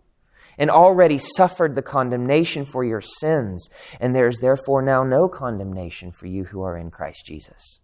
and 0.58 0.70
already 0.70 1.18
suffered 1.18 1.74
the 1.74 1.82
condemnation 1.82 2.64
for 2.64 2.84
your 2.84 3.00
sins, 3.00 3.68
and 4.00 4.14
there 4.14 4.28
is 4.28 4.38
therefore 4.38 4.82
now 4.82 5.02
no 5.02 5.28
condemnation 5.28 6.12
for 6.12 6.26
you 6.26 6.44
who 6.44 6.62
are 6.62 6.76
in 6.76 6.90
Christ 6.90 7.24
Jesus. 7.26 7.80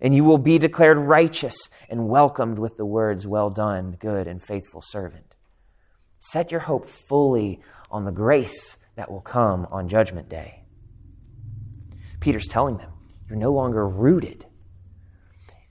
And 0.00 0.14
you 0.14 0.24
will 0.24 0.38
be 0.38 0.58
declared 0.58 0.98
righteous 0.98 1.56
and 1.88 2.08
welcomed 2.08 2.58
with 2.58 2.76
the 2.76 2.86
words, 2.86 3.26
Well 3.26 3.50
done, 3.50 3.96
good 3.98 4.26
and 4.26 4.42
faithful 4.42 4.82
servant. 4.82 5.36
Set 6.18 6.50
your 6.50 6.60
hope 6.60 6.88
fully 6.88 7.60
on 7.90 8.04
the 8.04 8.10
grace 8.10 8.76
that 8.96 9.10
will 9.10 9.20
come 9.20 9.66
on 9.70 9.88
Judgment 9.88 10.28
Day. 10.28 10.64
Peter's 12.18 12.46
telling 12.46 12.78
them, 12.78 12.92
You're 13.28 13.38
no 13.38 13.52
longer 13.52 13.86
rooted 13.86 14.46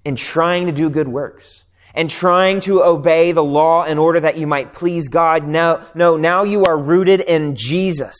in 0.05 0.15
trying 0.15 0.67
to 0.67 0.71
do 0.71 0.89
good 0.89 1.07
works 1.07 1.65
and 1.93 2.09
trying 2.09 2.59
to 2.61 2.83
obey 2.83 3.31
the 3.31 3.43
law 3.43 3.83
in 3.83 3.97
order 3.97 4.19
that 4.19 4.37
you 4.37 4.47
might 4.47 4.73
please 4.73 5.07
God. 5.07 5.47
No, 5.47 5.83
no, 5.95 6.17
now 6.17 6.43
you 6.43 6.65
are 6.65 6.77
rooted 6.77 7.21
in 7.21 7.55
Jesus, 7.55 8.15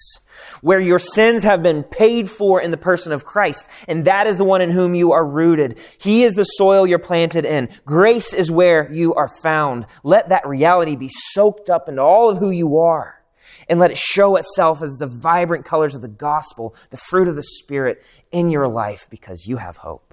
where 0.62 0.80
your 0.80 1.00
sins 1.00 1.44
have 1.44 1.64
been 1.64 1.84
paid 1.84 2.30
for 2.30 2.62
in 2.62 2.72
the 2.72 2.78
person 2.78 3.12
of 3.12 3.26
Christ, 3.26 3.68
and 3.88 4.06
that 4.06 4.28
is 4.28 4.38
the 4.38 4.44
one 4.44 4.62
in 4.62 4.72
whom 4.72 4.96
you 4.96 5.12
are 5.12 5.26
rooted. 5.26 5.80
He 6.00 6.24
is 6.24 6.34
the 6.34 6.44
soil 6.44 6.88
you're 6.88 7.00
planted 7.00 7.46
in. 7.46 7.70
Grace 7.86 8.34
is 8.34 8.52
where 8.52 8.92
you 8.92 9.14
are 9.14 9.30
found. 9.30 9.86
Let 10.04 10.30
that 10.30 10.48
reality 10.48 10.96
be 10.96 11.10
soaked 11.10 11.70
up 11.70 11.88
into 11.88 12.02
all 12.02 12.30
of 12.30 12.38
who 12.38 12.50
you 12.50 12.78
are. 12.78 13.16
And 13.68 13.80
let 13.80 13.92
it 13.92 14.00
show 14.00 14.36
itself 14.36 14.82
as 14.82 14.94
the 14.94 15.06
vibrant 15.06 15.64
colors 15.64 15.94
of 15.94 16.02
the 16.02 16.08
gospel, 16.08 16.74
the 16.90 16.98
fruit 16.98 17.28
of 17.28 17.36
the 17.36 17.44
Spirit 17.44 18.04
in 18.32 18.50
your 18.50 18.68
life 18.68 19.08
because 19.12 19.46
you 19.46 19.58
have 19.58 19.78
hope. 19.78 20.09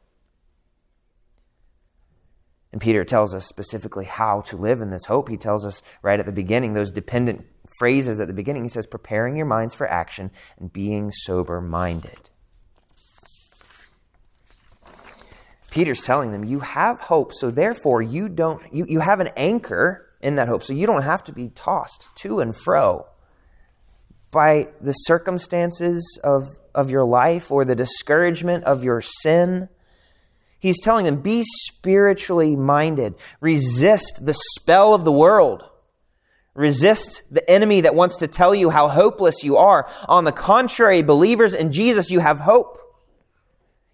And 2.77 2.81
Peter 2.83 3.07
tells 3.07 3.33
us 3.33 3.47
specifically 3.47 4.05
how 4.05 4.43
to 4.43 4.57
live 4.59 4.83
in 4.83 4.91
this 4.91 5.07
hope. 5.07 5.31
He 5.31 5.39
tells 5.39 5.65
us 5.65 5.83
right 6.03 6.21
at 6.21 6.27
the 6.27 6.31
beginning, 6.31 6.75
those 6.75 6.91
dependent 6.91 7.47
phrases 7.79 8.21
at 8.21 8.27
the 8.27 8.35
beginning. 8.35 8.65
He 8.65 8.69
says, 8.69 8.87
preparing 8.87 9.35
your 9.35 9.47
minds 9.47 9.75
for 9.75 9.89
action 9.89 10.31
and 10.61 10.71
being 10.71 11.11
sober 11.11 11.63
minded. 11.63 12.29
Peter's 15.71 16.03
telling 16.03 16.33
them, 16.33 16.45
you 16.45 16.61
have 16.61 17.01
hope, 17.01 17.33
so 17.33 17.51
therefore 17.51 18.03
you 18.03 18.29
don't 18.29 18.61
you, 18.71 18.85
you 18.87 19.01
have 19.01 19.21
an 19.21 19.31
anchor 19.39 20.11
in 20.21 20.35
that 20.35 20.47
hope, 20.47 20.63
so 20.63 20.75
you 20.75 20.87
don't 20.87 21.01
have 21.01 21.25
to 21.25 21.33
be 21.33 21.49
tossed 21.49 22.11
to 22.17 22.41
and 22.41 22.55
fro 22.55 23.07
by 24.31 24.69
the 24.83 24.93
circumstances 24.93 26.21
of, 26.23 26.47
of 26.75 26.91
your 26.91 27.05
life 27.07 27.51
or 27.51 27.65
the 27.65 27.75
discouragement 27.75 28.65
of 28.65 28.85
your 28.85 29.01
sin 29.01 29.71
He's 30.59 30.81
telling 30.81 31.05
them, 31.05 31.21
be 31.21 31.43
spiritually 31.45 32.57
minded. 32.57 33.15
Resist 33.41 34.25
the 34.25 34.35
spell 34.35 34.95
of 34.95 35.05
the 35.05 35.13
world. 35.13 35.69
Resist 36.55 37.23
the 37.31 37.49
enemy 37.51 37.83
that 37.83 37.95
wants 37.95 38.17
to 38.19 38.27
tell 38.27 38.55
you 38.55 38.71
how 38.71 38.89
hopeless 38.89 39.45
you 39.45 39.59
are. 39.59 39.89
On 40.09 40.25
the 40.25 40.33
contrary, 40.33 41.03
believers 41.03 41.53
in 41.53 41.71
Jesus, 41.71 42.11
you 42.11 42.21
have 42.21 42.41
hope. 42.41 42.81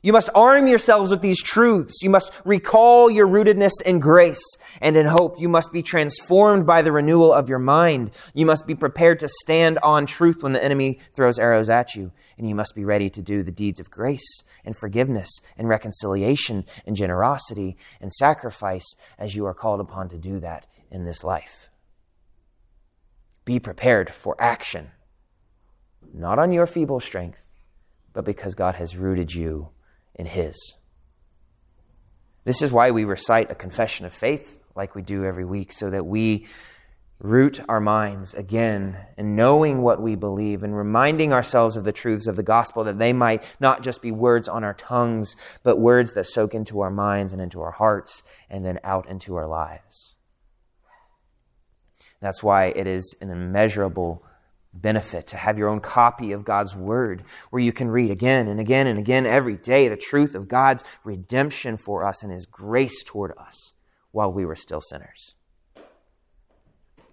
You 0.05 0.13
must 0.13 0.31
arm 0.35 0.67
yourselves 0.67 1.13
with 1.13 1.23
these 1.23 1.41
truths. 1.41 2.03
You 2.03 2.11
must 2.11 2.33
recall 2.45 3.09
your 3.09 3.29
rootedness 3.29 3.81
in 3.87 4.01
grace 4.01 4.43
and 4.81 4.97
in 4.97 5.07
hope. 5.07 5.39
You 5.39 5.49
must 5.49 5.73
be 5.73 5.81
transformed 5.81 6.67
by 6.67 6.83
the 6.83 6.91
renewal 6.91 7.33
of 7.33 7.49
your 7.49 7.61
mind. 7.61 8.11
You 8.35 8.45
must 8.45 8.67
be 8.67 8.75
prepared 8.75 9.21
to 9.21 9.29
stand 9.29 9.79
on 9.81 10.07
truth 10.07 10.43
when 10.43 10.55
the 10.55 10.63
enemy 10.63 10.99
throws 11.15 11.39
arrows 11.39 11.71
at 11.71 11.95
you. 11.95 12.11
And 12.37 12.49
you 12.49 12.57
must 12.57 12.75
be 12.75 12.85
ready 12.85 13.11
to 13.11 13.23
do 13.23 13.45
the 13.45 13.53
deeds 13.53 13.79
of 13.79 13.93
grace 13.93 14.43
and 14.65 14.77
forgiveness 14.77 15.31
and 15.57 15.69
reconciliation 15.69 16.65
and 16.85 16.97
generosity 16.97 17.77
and 18.01 18.13
sacrifice 18.13 18.97
as 19.21 19.37
you 19.37 19.47
are 19.47 19.55
called 19.55 19.79
upon 19.79 20.09
to 20.09 20.19
do 20.19 20.41
that 20.41 20.67
in 20.91 21.05
this 21.05 21.23
life. 21.23 21.69
Be 23.45 23.61
prepared 23.61 24.11
for 24.11 24.35
action, 24.41 24.91
not 26.13 26.41
on 26.41 26.53
your 26.53 26.67
feeble 26.67 26.99
strength, 26.99 27.47
but 28.13 28.25
because 28.25 28.57
God 28.57 28.75
has 28.75 28.97
rooted 28.97 29.33
you 29.33 29.69
in 30.15 30.27
His. 30.27 30.75
This 32.45 32.63
is 32.63 32.73
why 32.73 32.91
we 32.91 33.05
recite 33.05 33.51
a 33.51 33.55
confession 33.55 34.07
of 34.07 34.15
faith 34.15 34.59
like 34.75 34.95
we 34.95 35.03
do 35.03 35.25
every 35.25 35.45
week, 35.45 35.73
so 35.73 35.91
that 35.91 36.07
we 36.07 36.47
root 37.19 37.61
our 37.69 37.81
minds 37.81 38.35
again 38.35 38.97
in 39.17 39.37
knowing 39.37 39.81
what 39.81 40.03
we 40.03 40.17
believe 40.17 40.65
and 40.65 40.77
reminding 40.77 41.33
ourselves 41.33 41.77
of 41.77 41.85
the 41.85 41.93
truths 41.93 42.27
of 42.27 42.35
the 42.35 42.43
gospel 42.43 42.83
that 42.85 42.99
they 42.99 43.13
might 43.13 43.45
not 43.61 43.83
just 43.83 44.03
be 44.03 44.11
words 44.11 44.49
on 44.49 44.65
our 44.65 44.75
tongues, 44.75 45.37
but 45.63 45.79
words 45.79 46.15
that 46.15 46.27
soak 46.27 46.53
into 46.53 46.81
our 46.81 46.91
minds 46.91 47.33
and 47.33 47.41
into 47.41 47.61
our 47.61 47.71
hearts 47.71 48.25
and 48.51 48.65
then 48.65 48.81
out 48.83 49.09
into 49.09 49.37
our 49.37 49.47
lives. 49.47 50.15
That's 52.21 52.43
why 52.43 52.67
it 52.67 52.89
is 52.89 53.15
an 53.21 53.31
immeasurable 53.31 54.25
benefit 54.73 55.27
to 55.29 55.37
have 55.37 55.59
your 55.59 55.69
own 55.69 55.81
copy 55.81 56.33
of 56.33 56.45
God's 56.45 56.75
Word 56.75 57.25
where 57.51 57.63
you 57.63 57.73
can 57.73 57.91
read 57.91 58.11
again 58.11 58.49
and 58.49 58.59
again 58.59 58.87
and 58.87 58.99
again 58.99 59.27
every 59.27 59.57
day 59.57 59.89
the 59.89 59.97
truth 59.97 60.35
of 60.35 60.49
God's 60.49 60.83
redemption 61.05 61.77
for 61.77 62.05
us 62.05 62.23
and 62.23 62.33
His 62.33 62.47
grace 62.47 63.03
toward 63.05 63.33
us 63.39 63.73
while 64.13 64.33
we 64.33 64.45
were 64.45 64.57
still 64.57 64.81
sinners. 64.81 65.35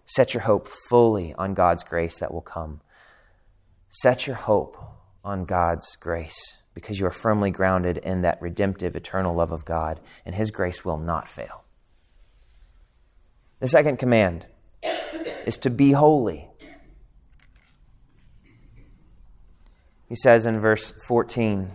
Set 0.06 0.34
your 0.34 0.42
hope 0.42 0.68
fully 0.68 1.36
on 1.38 1.54
God's 1.54 1.84
grace 1.84 2.18
that 2.20 2.34
will 2.34 2.42
come. 2.42 2.82
Set 3.90 4.26
your 4.26 4.36
hope 4.36 4.78
on 5.24 5.46
God's 5.46 5.96
grace 5.98 6.58
because 6.74 7.00
you 7.00 7.06
are 7.06 7.12
firmly 7.12 7.52
grounded 7.52 7.98
in 7.98 8.22
that 8.22 8.42
redemptive, 8.42 8.96
eternal 8.96 9.36
love 9.36 9.52
of 9.52 9.66
God, 9.66 10.00
and 10.26 10.34
His 10.34 10.50
grace 10.50 10.86
will 10.86 10.98
not 10.98 11.28
fail. 11.28 11.64
The 13.60 13.68
second 13.68 13.98
command 13.98 14.46
is 15.46 15.58
to 15.60 15.70
be 15.70 15.92
holy. 15.92 16.49
He 20.10 20.16
says 20.16 20.48
in 20.48 20.60
verse 20.60 20.92
14, 21.08 21.72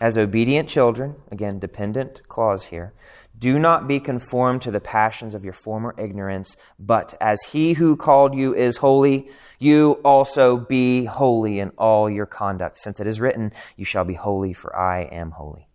as 0.00 0.16
obedient 0.16 0.68
children, 0.68 1.16
again, 1.30 1.58
dependent 1.58 2.26
clause 2.28 2.66
here, 2.66 2.92
do 3.38 3.58
not 3.58 3.88
be 3.88 4.00
conformed 4.00 4.60
to 4.62 4.70
the 4.70 4.80
passions 4.80 5.34
of 5.34 5.44
your 5.44 5.54
former 5.54 5.94
ignorance, 5.96 6.56
but 6.78 7.14
as 7.22 7.40
he 7.52 7.72
who 7.72 7.96
called 7.96 8.34
you 8.34 8.54
is 8.54 8.76
holy, 8.76 9.30
you 9.58 9.92
also 10.04 10.58
be 10.58 11.06
holy 11.06 11.58
in 11.58 11.70
all 11.78 12.10
your 12.10 12.26
conduct, 12.26 12.78
since 12.78 13.00
it 13.00 13.06
is 13.06 13.18
written, 13.18 13.52
You 13.76 13.86
shall 13.86 14.04
be 14.04 14.14
holy, 14.14 14.52
for 14.52 14.76
I 14.76 15.04
am 15.04 15.30
holy. 15.30 15.68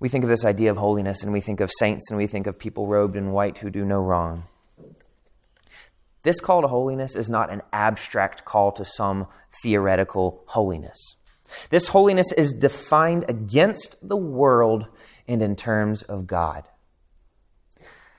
We 0.00 0.08
think 0.08 0.24
of 0.24 0.30
this 0.30 0.44
idea 0.44 0.72
of 0.72 0.76
holiness 0.76 1.22
and 1.22 1.32
we 1.32 1.40
think 1.40 1.60
of 1.60 1.70
saints 1.78 2.10
and 2.10 2.18
we 2.18 2.26
think 2.26 2.46
of 2.48 2.58
people 2.58 2.86
robed 2.86 3.16
in 3.16 3.32
white 3.32 3.58
who 3.58 3.70
do 3.70 3.84
no 3.84 4.00
wrong. 4.00 4.44
This 6.22 6.40
call 6.40 6.62
to 6.62 6.68
holiness 6.68 7.14
is 7.16 7.30
not 7.30 7.50
an 7.50 7.62
abstract 7.72 8.44
call 8.44 8.72
to 8.72 8.84
some 8.84 9.26
theoretical 9.62 10.42
holiness. 10.46 11.16
This 11.70 11.88
holiness 11.88 12.32
is 12.32 12.52
defined 12.52 13.24
against 13.28 13.96
the 14.06 14.16
world 14.16 14.86
and 15.26 15.42
in 15.42 15.56
terms 15.56 16.02
of 16.02 16.26
God. 16.26 16.64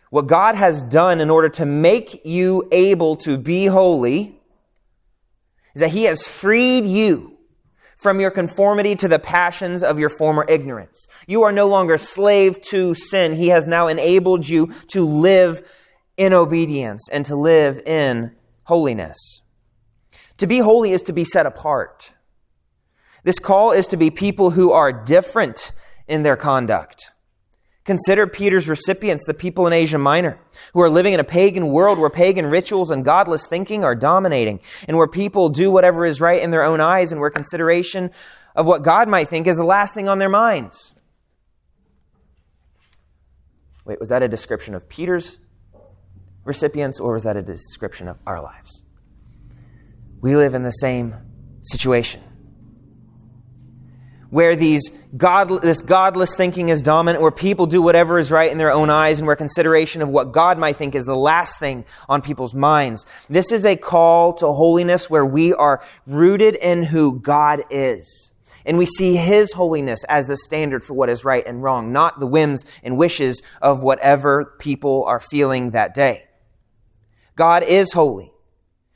What 0.09 0.27
God 0.27 0.55
has 0.55 0.83
done 0.83 1.21
in 1.21 1.29
order 1.29 1.49
to 1.49 1.65
make 1.65 2.25
you 2.25 2.67
able 2.71 3.15
to 3.17 3.37
be 3.37 3.67
holy 3.67 4.41
is 5.73 5.79
that 5.79 5.89
He 5.89 6.03
has 6.03 6.27
freed 6.27 6.85
you 6.85 7.37
from 7.95 8.19
your 8.19 8.31
conformity 8.31 8.95
to 8.95 9.07
the 9.07 9.19
passions 9.19 9.83
of 9.83 9.99
your 9.99 10.09
former 10.09 10.43
ignorance. 10.49 11.07
You 11.27 11.43
are 11.43 11.51
no 11.51 11.67
longer 11.67 11.97
slave 11.97 12.61
to 12.63 12.93
sin. 12.93 13.35
He 13.35 13.49
has 13.49 13.67
now 13.67 13.87
enabled 13.87 14.49
you 14.49 14.73
to 14.87 15.05
live 15.05 15.63
in 16.21 16.33
obedience 16.33 17.09
and 17.09 17.25
to 17.25 17.35
live 17.35 17.79
in 17.79 18.31
holiness. 18.65 19.41
To 20.37 20.45
be 20.45 20.59
holy 20.59 20.91
is 20.91 21.01
to 21.03 21.13
be 21.13 21.25
set 21.25 21.47
apart. 21.47 22.13
This 23.23 23.39
call 23.39 23.71
is 23.71 23.87
to 23.87 23.97
be 23.97 24.11
people 24.11 24.51
who 24.51 24.71
are 24.71 24.91
different 24.93 25.71
in 26.07 26.21
their 26.21 26.35
conduct. 26.35 27.09
Consider 27.85 28.27
Peter's 28.27 28.69
recipients, 28.69 29.25
the 29.25 29.33
people 29.33 29.65
in 29.65 29.73
Asia 29.73 29.97
Minor, 29.97 30.37
who 30.75 30.81
are 30.81 30.91
living 30.91 31.13
in 31.13 31.19
a 31.19 31.23
pagan 31.23 31.69
world 31.69 31.97
where 31.97 32.11
pagan 32.11 32.45
rituals 32.45 32.91
and 32.91 33.03
godless 33.03 33.47
thinking 33.47 33.83
are 33.83 33.95
dominating, 33.95 34.59
and 34.87 34.97
where 34.97 35.07
people 35.07 35.49
do 35.49 35.71
whatever 35.71 36.05
is 36.05 36.21
right 36.21 36.43
in 36.43 36.51
their 36.51 36.63
own 36.63 36.79
eyes, 36.79 37.11
and 37.11 37.19
where 37.19 37.31
consideration 37.31 38.11
of 38.55 38.67
what 38.67 38.83
God 38.83 39.09
might 39.09 39.27
think 39.27 39.47
is 39.47 39.57
the 39.57 39.63
last 39.63 39.95
thing 39.95 40.07
on 40.07 40.19
their 40.19 40.29
minds. 40.29 40.93
Wait, 43.85 43.99
was 43.99 44.09
that 44.09 44.21
a 44.21 44.27
description 44.27 44.75
of 44.75 44.87
Peter's 44.87 45.37
recipients, 46.43 46.99
or 46.99 47.13
was 47.13 47.23
that 47.23 47.37
a 47.37 47.41
description 47.41 48.07
of 48.07 48.17
our 48.25 48.41
lives? 48.41 48.83
We 50.21 50.35
live 50.35 50.53
in 50.53 50.63
the 50.63 50.71
same 50.71 51.15
situation 51.61 52.21
where 54.31 54.55
these 54.55 54.89
God, 55.15 55.61
this 55.61 55.81
godless 55.81 56.35
thinking 56.35 56.69
is 56.69 56.81
dominant, 56.81 57.21
where 57.21 57.31
people 57.31 57.67
do 57.67 57.81
whatever 57.81 58.17
is 58.17 58.31
right 58.31 58.49
in 58.49 58.57
their 58.57 58.71
own 58.71 58.89
eyes, 58.89 59.19
and 59.19 59.27
where 59.27 59.35
consideration 59.35 60.01
of 60.01 60.09
what 60.09 60.31
God 60.31 60.57
might 60.57 60.77
think 60.77 60.95
is 60.95 61.05
the 61.05 61.15
last 61.15 61.59
thing 61.59 61.85
on 62.09 62.21
people's 62.21 62.55
minds. 62.55 63.05
This 63.29 63.51
is 63.51 63.65
a 63.65 63.75
call 63.75 64.33
to 64.35 64.47
holiness 64.47 65.09
where 65.09 65.25
we 65.25 65.53
are 65.53 65.83
rooted 66.07 66.55
in 66.55 66.81
who 66.81 67.19
God 67.19 67.63
is. 67.69 68.31
And 68.65 68.77
we 68.77 68.85
see 68.85 69.15
His 69.15 69.51
holiness 69.51 70.03
as 70.07 70.27
the 70.27 70.37
standard 70.37 70.83
for 70.83 70.93
what 70.93 71.09
is 71.09 71.25
right 71.25 71.45
and 71.45 71.61
wrong, 71.61 71.91
not 71.91 72.19
the 72.19 72.27
whims 72.27 72.63
and 72.83 72.97
wishes 72.97 73.41
of 73.61 73.83
whatever 73.83 74.55
people 74.59 75.03
are 75.05 75.19
feeling 75.19 75.71
that 75.71 75.93
day. 75.93 76.23
God 77.35 77.63
is 77.63 77.93
holy. 77.93 78.31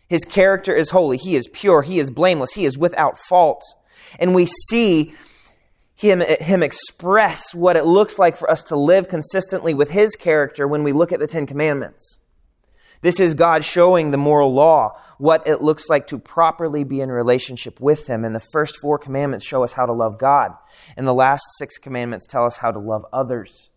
His 0.07 0.23
character 0.23 0.75
is 0.75 0.91
holy. 0.91 1.17
He 1.17 1.35
is 1.35 1.47
pure. 1.51 1.81
He 1.81 1.99
is 1.99 2.11
blameless. 2.11 2.53
He 2.53 2.65
is 2.65 2.77
without 2.77 3.17
fault. 3.17 3.63
And 4.19 4.35
we 4.35 4.45
see 4.69 5.13
him, 5.95 6.19
him 6.19 6.61
express 6.61 7.55
what 7.55 7.77
it 7.77 7.85
looks 7.85 8.19
like 8.19 8.35
for 8.35 8.51
us 8.51 8.63
to 8.63 8.75
live 8.75 9.07
consistently 9.07 9.73
with 9.73 9.91
His 9.91 10.15
character 10.15 10.67
when 10.67 10.83
we 10.83 10.91
look 10.91 11.11
at 11.11 11.19
the 11.19 11.27
Ten 11.27 11.47
Commandments. 11.47 12.19
This 13.01 13.19
is 13.19 13.33
God 13.33 13.63
showing 13.63 14.11
the 14.11 14.17
moral 14.17 14.53
law 14.53 14.99
what 15.17 15.47
it 15.47 15.61
looks 15.61 15.87
like 15.89 16.07
to 16.07 16.17
properly 16.17 16.83
be 16.83 17.01
in 17.01 17.11
relationship 17.11 17.79
with 17.79 18.07
Him. 18.07 18.25
And 18.25 18.35
the 18.35 18.43
first 18.51 18.77
four 18.81 18.97
commandments 18.97 19.45
show 19.45 19.63
us 19.63 19.73
how 19.73 19.85
to 19.85 19.93
love 19.93 20.17
God. 20.17 20.51
And 20.97 21.07
the 21.07 21.13
last 21.13 21.43
six 21.57 21.77
commandments 21.77 22.27
tell 22.27 22.45
us 22.45 22.57
how 22.57 22.71
to 22.71 22.79
love 22.79 23.05
others. 23.13 23.69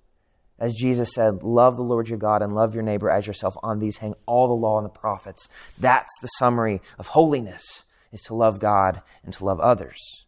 As 0.59 0.75
Jesus 0.75 1.13
said, 1.15 1.43
love 1.43 1.77
the 1.77 1.83
Lord 1.83 2.09
your 2.09 2.19
God 2.19 2.43
and 2.43 2.55
love 2.55 2.75
your 2.75 2.83
neighbor 2.83 3.09
as 3.09 3.27
yourself. 3.27 3.57
On 3.63 3.79
these 3.79 3.99
hang 3.99 4.15
all 4.27 4.49
the 4.49 4.55
law 4.55 4.79
and 4.79 4.85
the 4.85 4.91
prophets. 4.91 5.47
That's 5.79 6.13
the 6.21 6.27
summary 6.27 6.81
of 6.99 7.09
holiness, 7.09 7.85
is 8.13 8.23
to 8.23 8.35
love 8.35 8.59
God 8.59 9.03
and 9.25 9.33
to 9.35 9.45
love 9.45 9.61
others. 9.61 10.27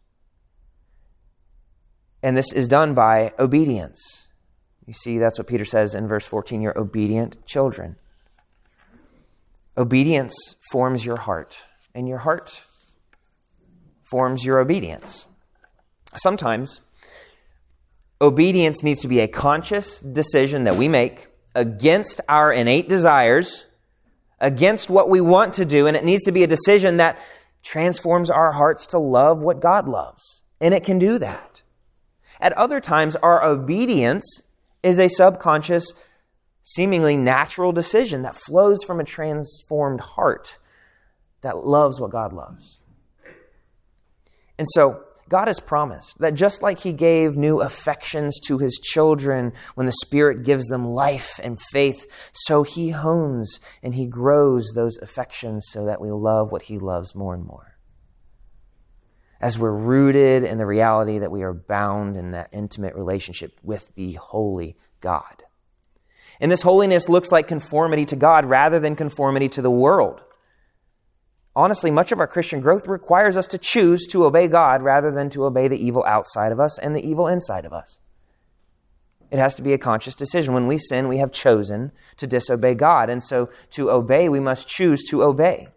And 2.23 2.37
this 2.37 2.53
is 2.53 2.67
done 2.67 2.93
by 2.93 3.33
obedience. 3.39 4.27
You 4.85 4.93
see, 4.93 5.17
that's 5.17 5.37
what 5.37 5.47
Peter 5.47 5.65
says 5.65 5.93
in 5.93 6.07
verse 6.07 6.25
14 6.25 6.61
you're 6.61 6.77
obedient 6.77 7.45
children. 7.45 7.97
Obedience 9.77 10.35
forms 10.71 11.05
your 11.05 11.17
heart, 11.17 11.57
and 11.95 12.07
your 12.07 12.19
heart 12.19 12.65
forms 14.03 14.43
your 14.45 14.59
obedience. 14.59 15.25
Sometimes, 16.15 16.81
obedience 18.21 18.83
needs 18.83 19.01
to 19.01 19.07
be 19.07 19.19
a 19.19 19.27
conscious 19.27 19.99
decision 19.99 20.63
that 20.65 20.77
we 20.77 20.87
make 20.87 21.27
against 21.55 22.21
our 22.29 22.53
innate 22.53 22.87
desires, 22.87 23.65
against 24.39 24.89
what 24.89 25.09
we 25.09 25.19
want 25.19 25.55
to 25.55 25.65
do, 25.65 25.87
and 25.87 25.97
it 25.97 26.05
needs 26.05 26.23
to 26.23 26.31
be 26.31 26.43
a 26.43 26.47
decision 26.47 26.97
that 26.97 27.19
transforms 27.63 28.29
our 28.29 28.51
hearts 28.51 28.87
to 28.87 28.99
love 28.99 29.41
what 29.41 29.59
God 29.59 29.87
loves. 29.87 30.43
And 30.59 30.73
it 30.73 30.83
can 30.83 30.99
do 30.99 31.17
that. 31.19 31.61
At 32.39 32.53
other 32.53 32.79
times, 32.79 33.15
our 33.17 33.43
obedience 33.43 34.41
is 34.83 34.99
a 34.99 35.07
subconscious 35.07 35.93
seemingly 36.63 37.17
natural 37.17 37.71
decision 37.71 38.21
that 38.21 38.35
flows 38.35 38.83
from 38.83 38.99
a 38.99 39.03
transformed 39.03 39.99
heart 39.99 40.59
that 41.41 41.57
loves 41.65 41.99
what 41.99 42.11
God 42.11 42.33
loves. 42.33 42.79
And 44.57 44.67
so, 44.73 45.03
God 45.31 45.47
has 45.47 45.61
promised 45.61 46.19
that 46.19 46.33
just 46.33 46.61
like 46.61 46.81
He 46.81 46.91
gave 46.91 47.37
new 47.37 47.61
affections 47.61 48.37
to 48.47 48.57
His 48.57 48.77
children 48.83 49.53
when 49.75 49.85
the 49.85 49.93
Spirit 49.93 50.43
gives 50.43 50.65
them 50.67 50.83
life 50.83 51.39
and 51.41 51.57
faith, 51.71 52.05
so 52.33 52.63
He 52.63 52.89
hones 52.89 53.61
and 53.81 53.95
He 53.95 54.07
grows 54.07 54.73
those 54.75 54.97
affections 54.97 55.67
so 55.69 55.85
that 55.85 56.01
we 56.01 56.11
love 56.11 56.51
what 56.51 56.63
He 56.63 56.77
loves 56.77 57.15
more 57.15 57.33
and 57.33 57.45
more. 57.45 57.77
As 59.39 59.57
we're 59.57 59.71
rooted 59.71 60.43
in 60.43 60.57
the 60.57 60.65
reality 60.65 61.19
that 61.19 61.31
we 61.31 61.43
are 61.43 61.53
bound 61.53 62.17
in 62.17 62.31
that 62.31 62.49
intimate 62.51 62.95
relationship 62.95 63.57
with 63.63 63.89
the 63.95 64.11
holy 64.15 64.75
God. 64.99 65.43
And 66.41 66.51
this 66.51 66.61
holiness 66.61 67.07
looks 67.07 67.31
like 67.31 67.47
conformity 67.47 68.05
to 68.07 68.17
God 68.17 68.45
rather 68.45 68.81
than 68.81 68.97
conformity 68.97 69.47
to 69.47 69.61
the 69.61 69.71
world. 69.71 70.21
Honestly, 71.55 71.91
much 71.91 72.11
of 72.11 72.19
our 72.19 72.27
Christian 72.27 72.61
growth 72.61 72.87
requires 72.87 73.35
us 73.35 73.47
to 73.47 73.57
choose 73.57 74.07
to 74.07 74.25
obey 74.25 74.47
God 74.47 74.81
rather 74.81 75.11
than 75.11 75.29
to 75.31 75.45
obey 75.45 75.67
the 75.67 75.83
evil 75.83 76.03
outside 76.05 76.51
of 76.51 76.59
us 76.59 76.79
and 76.79 76.95
the 76.95 77.05
evil 77.05 77.27
inside 77.27 77.65
of 77.65 77.73
us. 77.73 77.99
It 79.31 79.39
has 79.39 79.55
to 79.55 79.61
be 79.61 79.73
a 79.73 79.77
conscious 79.77 80.15
decision. 80.15 80.53
When 80.53 80.67
we 80.67 80.77
sin, 80.77 81.07
we 81.07 81.17
have 81.17 81.31
chosen 81.31 81.91
to 82.17 82.27
disobey 82.27 82.75
God. 82.75 83.09
And 83.09 83.23
so 83.23 83.49
to 83.71 83.89
obey, 83.89 84.29
we 84.29 84.39
must 84.39 84.67
choose 84.67 85.03
to 85.09 85.23
obey. 85.23 85.67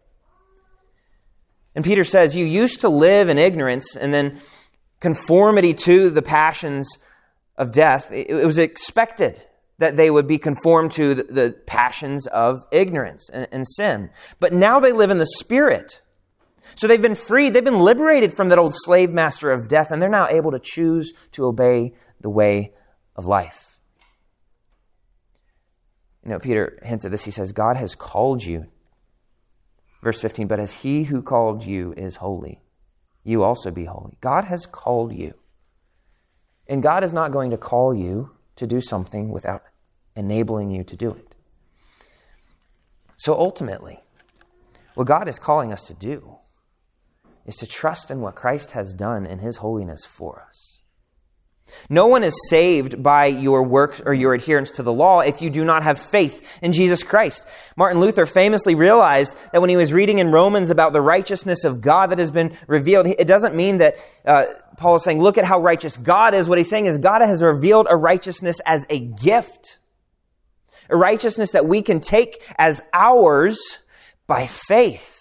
And 1.74 1.84
Peter 1.84 2.04
says, 2.04 2.36
You 2.36 2.44
used 2.44 2.80
to 2.80 2.88
live 2.88 3.28
in 3.28 3.38
ignorance 3.38 3.96
and 3.96 4.12
then 4.14 4.40
conformity 5.00 5.74
to 5.74 6.10
the 6.10 6.22
passions 6.22 6.98
of 7.56 7.72
death. 7.72 8.10
It 8.12 8.44
was 8.44 8.58
expected 8.58 9.44
that 9.78 9.96
they 9.96 10.10
would 10.10 10.26
be 10.26 10.38
conformed 10.38 10.92
to 10.92 11.14
the, 11.14 11.22
the 11.24 11.56
passions 11.66 12.26
of 12.28 12.64
ignorance 12.70 13.28
and, 13.32 13.48
and 13.50 13.66
sin. 13.66 14.10
But 14.40 14.52
now 14.52 14.80
they 14.80 14.92
live 14.92 15.10
in 15.10 15.18
the 15.18 15.26
Spirit. 15.26 16.00
So 16.76 16.86
they've 16.86 17.00
been 17.00 17.14
freed, 17.14 17.54
they've 17.54 17.64
been 17.64 17.80
liberated 17.80 18.32
from 18.32 18.48
that 18.48 18.58
old 18.58 18.74
slave 18.74 19.10
master 19.10 19.50
of 19.50 19.68
death, 19.68 19.90
and 19.90 20.00
they're 20.00 20.08
now 20.08 20.28
able 20.28 20.52
to 20.52 20.58
choose 20.58 21.12
to 21.32 21.44
obey 21.44 21.94
the 22.20 22.30
way 22.30 22.72
of 23.16 23.26
life. 23.26 23.78
You 26.24 26.30
know, 26.30 26.38
Peter 26.38 26.78
hints 26.82 27.04
at 27.04 27.10
this. 27.10 27.24
He 27.24 27.30
says, 27.30 27.52
God 27.52 27.76
has 27.76 27.94
called 27.94 28.42
you. 28.42 28.66
Verse 30.02 30.20
15, 30.20 30.46
but 30.46 30.60
as 30.60 30.72
he 30.72 31.04
who 31.04 31.22
called 31.22 31.64
you 31.64 31.94
is 31.96 32.16
holy, 32.16 32.62
you 33.22 33.42
also 33.42 33.70
be 33.70 33.84
holy. 33.84 34.16
God 34.20 34.44
has 34.44 34.66
called 34.66 35.14
you. 35.14 35.34
And 36.66 36.82
God 36.82 37.04
is 37.04 37.12
not 37.12 37.32
going 37.32 37.50
to 37.50 37.58
call 37.58 37.94
you 37.94 38.33
to 38.56 38.66
do 38.66 38.80
something 38.80 39.30
without 39.30 39.62
enabling 40.16 40.70
you 40.70 40.84
to 40.84 40.96
do 40.96 41.10
it. 41.10 41.34
So 43.16 43.34
ultimately, 43.34 44.00
what 44.94 45.06
God 45.06 45.28
is 45.28 45.38
calling 45.38 45.72
us 45.72 45.82
to 45.84 45.94
do 45.94 46.36
is 47.46 47.56
to 47.56 47.66
trust 47.66 48.10
in 48.10 48.20
what 48.20 48.34
Christ 48.34 48.72
has 48.72 48.92
done 48.92 49.26
in 49.26 49.40
his 49.40 49.58
holiness 49.58 50.04
for 50.04 50.44
us. 50.48 50.80
No 51.88 52.06
one 52.06 52.22
is 52.22 52.34
saved 52.48 53.02
by 53.02 53.26
your 53.26 53.62
works 53.62 54.00
or 54.04 54.14
your 54.14 54.34
adherence 54.34 54.70
to 54.72 54.82
the 54.82 54.92
law 54.92 55.20
if 55.20 55.42
you 55.42 55.50
do 55.50 55.64
not 55.64 55.82
have 55.82 55.98
faith 55.98 56.58
in 56.62 56.72
Jesus 56.72 57.02
Christ. 57.02 57.44
Martin 57.76 58.00
Luther 58.00 58.26
famously 58.26 58.74
realized 58.74 59.36
that 59.52 59.60
when 59.60 59.70
he 59.70 59.76
was 59.76 59.92
reading 59.92 60.18
in 60.18 60.30
Romans 60.30 60.70
about 60.70 60.92
the 60.92 61.00
righteousness 61.00 61.64
of 61.64 61.80
God 61.80 62.10
that 62.10 62.18
has 62.18 62.30
been 62.30 62.56
revealed, 62.66 63.06
it 63.06 63.26
doesn't 63.26 63.54
mean 63.54 63.78
that 63.78 63.96
uh, 64.24 64.46
Paul 64.76 64.96
is 64.96 65.04
saying, 65.04 65.20
look 65.20 65.38
at 65.38 65.44
how 65.44 65.60
righteous 65.60 65.96
God 65.96 66.34
is. 66.34 66.48
What 66.48 66.58
he's 66.58 66.70
saying 66.70 66.86
is 66.86 66.98
God 66.98 67.20
has 67.20 67.42
revealed 67.42 67.86
a 67.88 67.96
righteousness 67.96 68.60
as 68.66 68.84
a 68.90 68.98
gift, 68.98 69.78
a 70.90 70.96
righteousness 70.96 71.52
that 71.52 71.66
we 71.66 71.82
can 71.82 72.00
take 72.00 72.42
as 72.58 72.80
ours 72.92 73.78
by 74.26 74.46
faith 74.46 75.13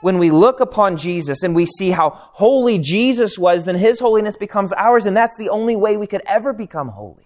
when 0.00 0.18
we 0.18 0.30
look 0.30 0.60
upon 0.60 0.96
Jesus 0.96 1.42
and 1.42 1.54
we 1.54 1.66
see 1.66 1.90
how 1.90 2.10
holy 2.10 2.78
Jesus 2.78 3.38
was, 3.38 3.64
then 3.64 3.76
his 3.76 4.00
holiness 4.00 4.36
becomes 4.36 4.72
ours, 4.72 5.06
and 5.06 5.16
that's 5.16 5.36
the 5.36 5.48
only 5.50 5.76
way 5.76 5.96
we 5.96 6.06
could 6.06 6.22
ever 6.26 6.52
become 6.52 6.88
holy. 6.88 7.24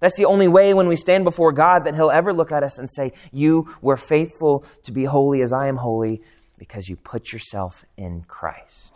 That's 0.00 0.16
the 0.16 0.24
only 0.24 0.48
way 0.48 0.72
when 0.72 0.88
we 0.88 0.96
stand 0.96 1.24
before 1.24 1.52
God 1.52 1.84
that 1.84 1.94
he'll 1.94 2.10
ever 2.10 2.32
look 2.32 2.52
at 2.52 2.62
us 2.62 2.78
and 2.78 2.90
say, 2.90 3.12
You 3.32 3.74
were 3.82 3.98
faithful 3.98 4.64
to 4.84 4.92
be 4.92 5.04
holy 5.04 5.42
as 5.42 5.52
I 5.52 5.68
am 5.68 5.76
holy 5.76 6.22
because 6.58 6.88
you 6.88 6.96
put 6.96 7.32
yourself 7.32 7.84
in 7.96 8.24
Christ. 8.26 8.94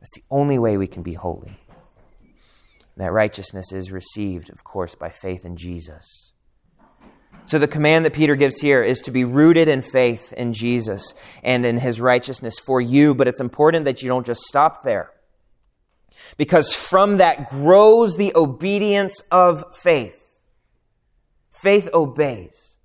That's 0.00 0.14
the 0.16 0.24
only 0.30 0.58
way 0.58 0.76
we 0.76 0.88
can 0.88 1.02
be 1.02 1.14
holy. 1.14 1.58
that 2.96 3.12
righteousness 3.12 3.72
is 3.72 3.92
received, 3.92 4.50
of 4.50 4.64
course, 4.64 4.94
by 4.94 5.10
faith 5.10 5.44
in 5.44 5.56
Jesus. 5.56 6.31
So, 7.46 7.58
the 7.58 7.68
command 7.68 8.04
that 8.04 8.12
Peter 8.12 8.36
gives 8.36 8.60
here 8.60 8.82
is 8.82 9.00
to 9.00 9.10
be 9.10 9.24
rooted 9.24 9.68
in 9.68 9.82
faith 9.82 10.32
in 10.32 10.52
Jesus 10.52 11.12
and 11.42 11.66
in 11.66 11.78
his 11.78 12.00
righteousness 12.00 12.58
for 12.58 12.80
you, 12.80 13.14
but 13.14 13.28
it's 13.28 13.40
important 13.40 13.84
that 13.84 14.00
you 14.00 14.08
don't 14.08 14.26
just 14.26 14.42
stop 14.42 14.82
there. 14.84 15.10
Because 16.36 16.72
from 16.72 17.18
that 17.18 17.50
grows 17.50 18.16
the 18.16 18.32
obedience 18.36 19.20
of 19.30 19.64
faith. 19.74 20.18
Faith 21.50 21.88
obeys. 21.92 22.76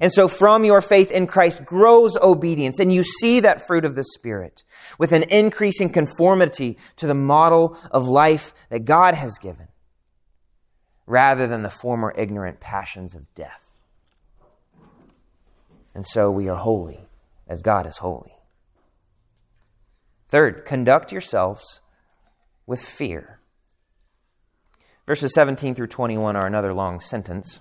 And 0.00 0.12
so, 0.12 0.28
from 0.28 0.64
your 0.64 0.80
faith 0.80 1.10
in 1.10 1.26
Christ 1.26 1.64
grows 1.64 2.16
obedience, 2.16 2.80
and 2.80 2.92
you 2.92 3.04
see 3.04 3.40
that 3.40 3.66
fruit 3.66 3.84
of 3.84 3.94
the 3.94 4.04
Spirit 4.04 4.64
with 4.98 5.12
an 5.12 5.24
increasing 5.24 5.90
conformity 5.90 6.78
to 6.96 7.06
the 7.06 7.14
model 7.14 7.78
of 7.90 8.08
life 8.08 8.54
that 8.70 8.86
God 8.86 9.14
has 9.14 9.38
given, 9.38 9.68
rather 11.06 11.46
than 11.46 11.62
the 11.62 11.70
former 11.70 12.12
ignorant 12.16 12.60
passions 12.60 13.14
of 13.14 13.32
death 13.34 13.65
and 15.96 16.06
so 16.06 16.30
we 16.30 16.46
are 16.46 16.56
holy 16.56 17.08
as 17.48 17.62
God 17.62 17.86
is 17.86 17.96
holy. 17.96 18.36
Third, 20.28 20.66
conduct 20.66 21.10
yourselves 21.10 21.80
with 22.66 22.82
fear. 22.82 23.40
Verses 25.06 25.32
17 25.32 25.74
through 25.74 25.86
21 25.86 26.36
are 26.36 26.46
another 26.46 26.74
long 26.74 27.00
sentence, 27.00 27.60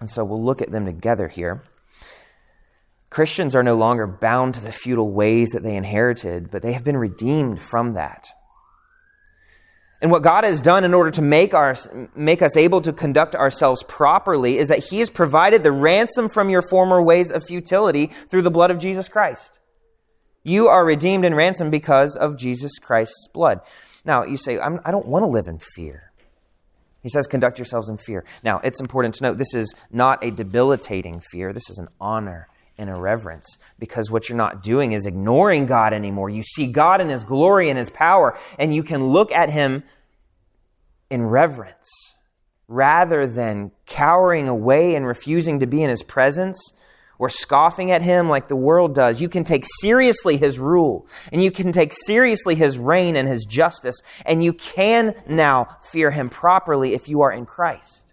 and 0.00 0.10
so 0.10 0.24
we'll 0.24 0.42
look 0.42 0.62
at 0.62 0.72
them 0.72 0.84
together 0.84 1.28
here. 1.28 1.62
Christians 3.08 3.54
are 3.54 3.62
no 3.62 3.74
longer 3.74 4.08
bound 4.08 4.54
to 4.54 4.60
the 4.60 4.72
futile 4.72 5.12
ways 5.12 5.50
that 5.50 5.62
they 5.62 5.76
inherited, 5.76 6.50
but 6.50 6.60
they 6.60 6.72
have 6.72 6.82
been 6.82 6.96
redeemed 6.96 7.62
from 7.62 7.92
that. 7.92 8.26
And 10.04 10.10
what 10.10 10.22
God 10.22 10.44
has 10.44 10.60
done 10.60 10.84
in 10.84 10.92
order 10.92 11.10
to 11.12 11.22
make, 11.22 11.54
our, 11.54 11.74
make 12.14 12.42
us 12.42 12.58
able 12.58 12.82
to 12.82 12.92
conduct 12.92 13.34
ourselves 13.34 13.82
properly 13.84 14.58
is 14.58 14.68
that 14.68 14.84
He 14.84 14.98
has 14.98 15.08
provided 15.08 15.62
the 15.62 15.72
ransom 15.72 16.28
from 16.28 16.50
your 16.50 16.60
former 16.60 17.00
ways 17.00 17.30
of 17.30 17.42
futility 17.42 18.08
through 18.28 18.42
the 18.42 18.50
blood 18.50 18.70
of 18.70 18.78
Jesus 18.78 19.08
Christ. 19.08 19.58
You 20.42 20.68
are 20.68 20.84
redeemed 20.84 21.24
and 21.24 21.34
ransomed 21.34 21.70
because 21.70 22.18
of 22.18 22.36
Jesus 22.36 22.78
Christ's 22.78 23.28
blood. 23.32 23.60
Now, 24.04 24.24
you 24.24 24.36
say, 24.36 24.58
I'm, 24.58 24.78
I 24.84 24.90
do 24.90 24.98
not 24.98 25.06
want 25.06 25.22
to 25.22 25.30
live 25.30 25.46
in 25.48 25.58
fear. 25.58 26.12
He 27.02 27.08
says, 27.08 27.26
conduct 27.26 27.58
yourselves 27.58 27.88
in 27.88 27.96
fear. 27.96 28.26
Now, 28.42 28.60
it's 28.62 28.82
important 28.82 29.14
to 29.14 29.22
note 29.22 29.38
this 29.38 29.54
is 29.54 29.74
not 29.90 30.22
a 30.22 30.30
debilitating 30.30 31.22
fear, 31.32 31.54
this 31.54 31.70
is 31.70 31.78
an 31.78 31.88
honor 31.98 32.48
and 32.78 32.90
irreverence 32.90 33.58
because 33.78 34.10
what 34.10 34.28
you're 34.28 34.38
not 34.38 34.62
doing 34.62 34.92
is 34.92 35.06
ignoring 35.06 35.66
God 35.66 35.92
anymore. 35.92 36.30
You 36.30 36.42
see 36.42 36.66
God 36.66 37.00
in 37.00 37.08
His 37.08 37.24
glory 37.24 37.70
and 37.70 37.78
His 37.78 37.90
power, 37.90 38.38
and 38.58 38.74
you 38.74 38.82
can 38.82 39.04
look 39.04 39.32
at 39.32 39.50
Him 39.50 39.84
in 41.10 41.22
reverence 41.22 41.88
rather 42.66 43.26
than 43.26 43.70
cowering 43.86 44.48
away 44.48 44.94
and 44.94 45.06
refusing 45.06 45.60
to 45.60 45.66
be 45.66 45.82
in 45.82 45.90
His 45.90 46.02
presence 46.02 46.72
or 47.18 47.28
scoffing 47.28 47.90
at 47.90 48.02
him 48.02 48.28
like 48.28 48.48
the 48.48 48.56
world 48.56 48.94
does. 48.94 49.20
You 49.20 49.28
can 49.28 49.44
take 49.44 49.64
seriously 49.80 50.36
his 50.36 50.58
rule, 50.58 51.06
and 51.32 51.42
you 51.42 51.50
can 51.50 51.72
take 51.72 51.92
seriously 51.92 52.54
his 52.54 52.78
reign 52.78 53.16
and 53.16 53.28
his 53.28 53.44
justice, 53.44 53.96
and 54.26 54.42
you 54.42 54.52
can 54.52 55.14
now 55.26 55.76
fear 55.82 56.10
him 56.10 56.28
properly 56.28 56.94
if 56.94 57.08
you 57.08 57.22
are 57.22 57.32
in 57.32 57.46
Christ. 57.46 58.03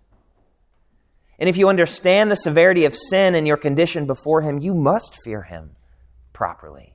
And 1.42 1.50
if 1.50 1.58
you 1.58 1.70
understand 1.70 2.30
the 2.30 2.36
severity 2.36 2.86
of 2.86 2.96
sin 2.96 3.34
and 3.34 3.48
your 3.48 3.58
condition 3.58 4.06
before 4.06 4.42
him, 4.42 4.60
you 4.60 4.76
must 4.76 5.18
fear 5.24 5.42
him 5.42 5.72
properly. 6.34 6.94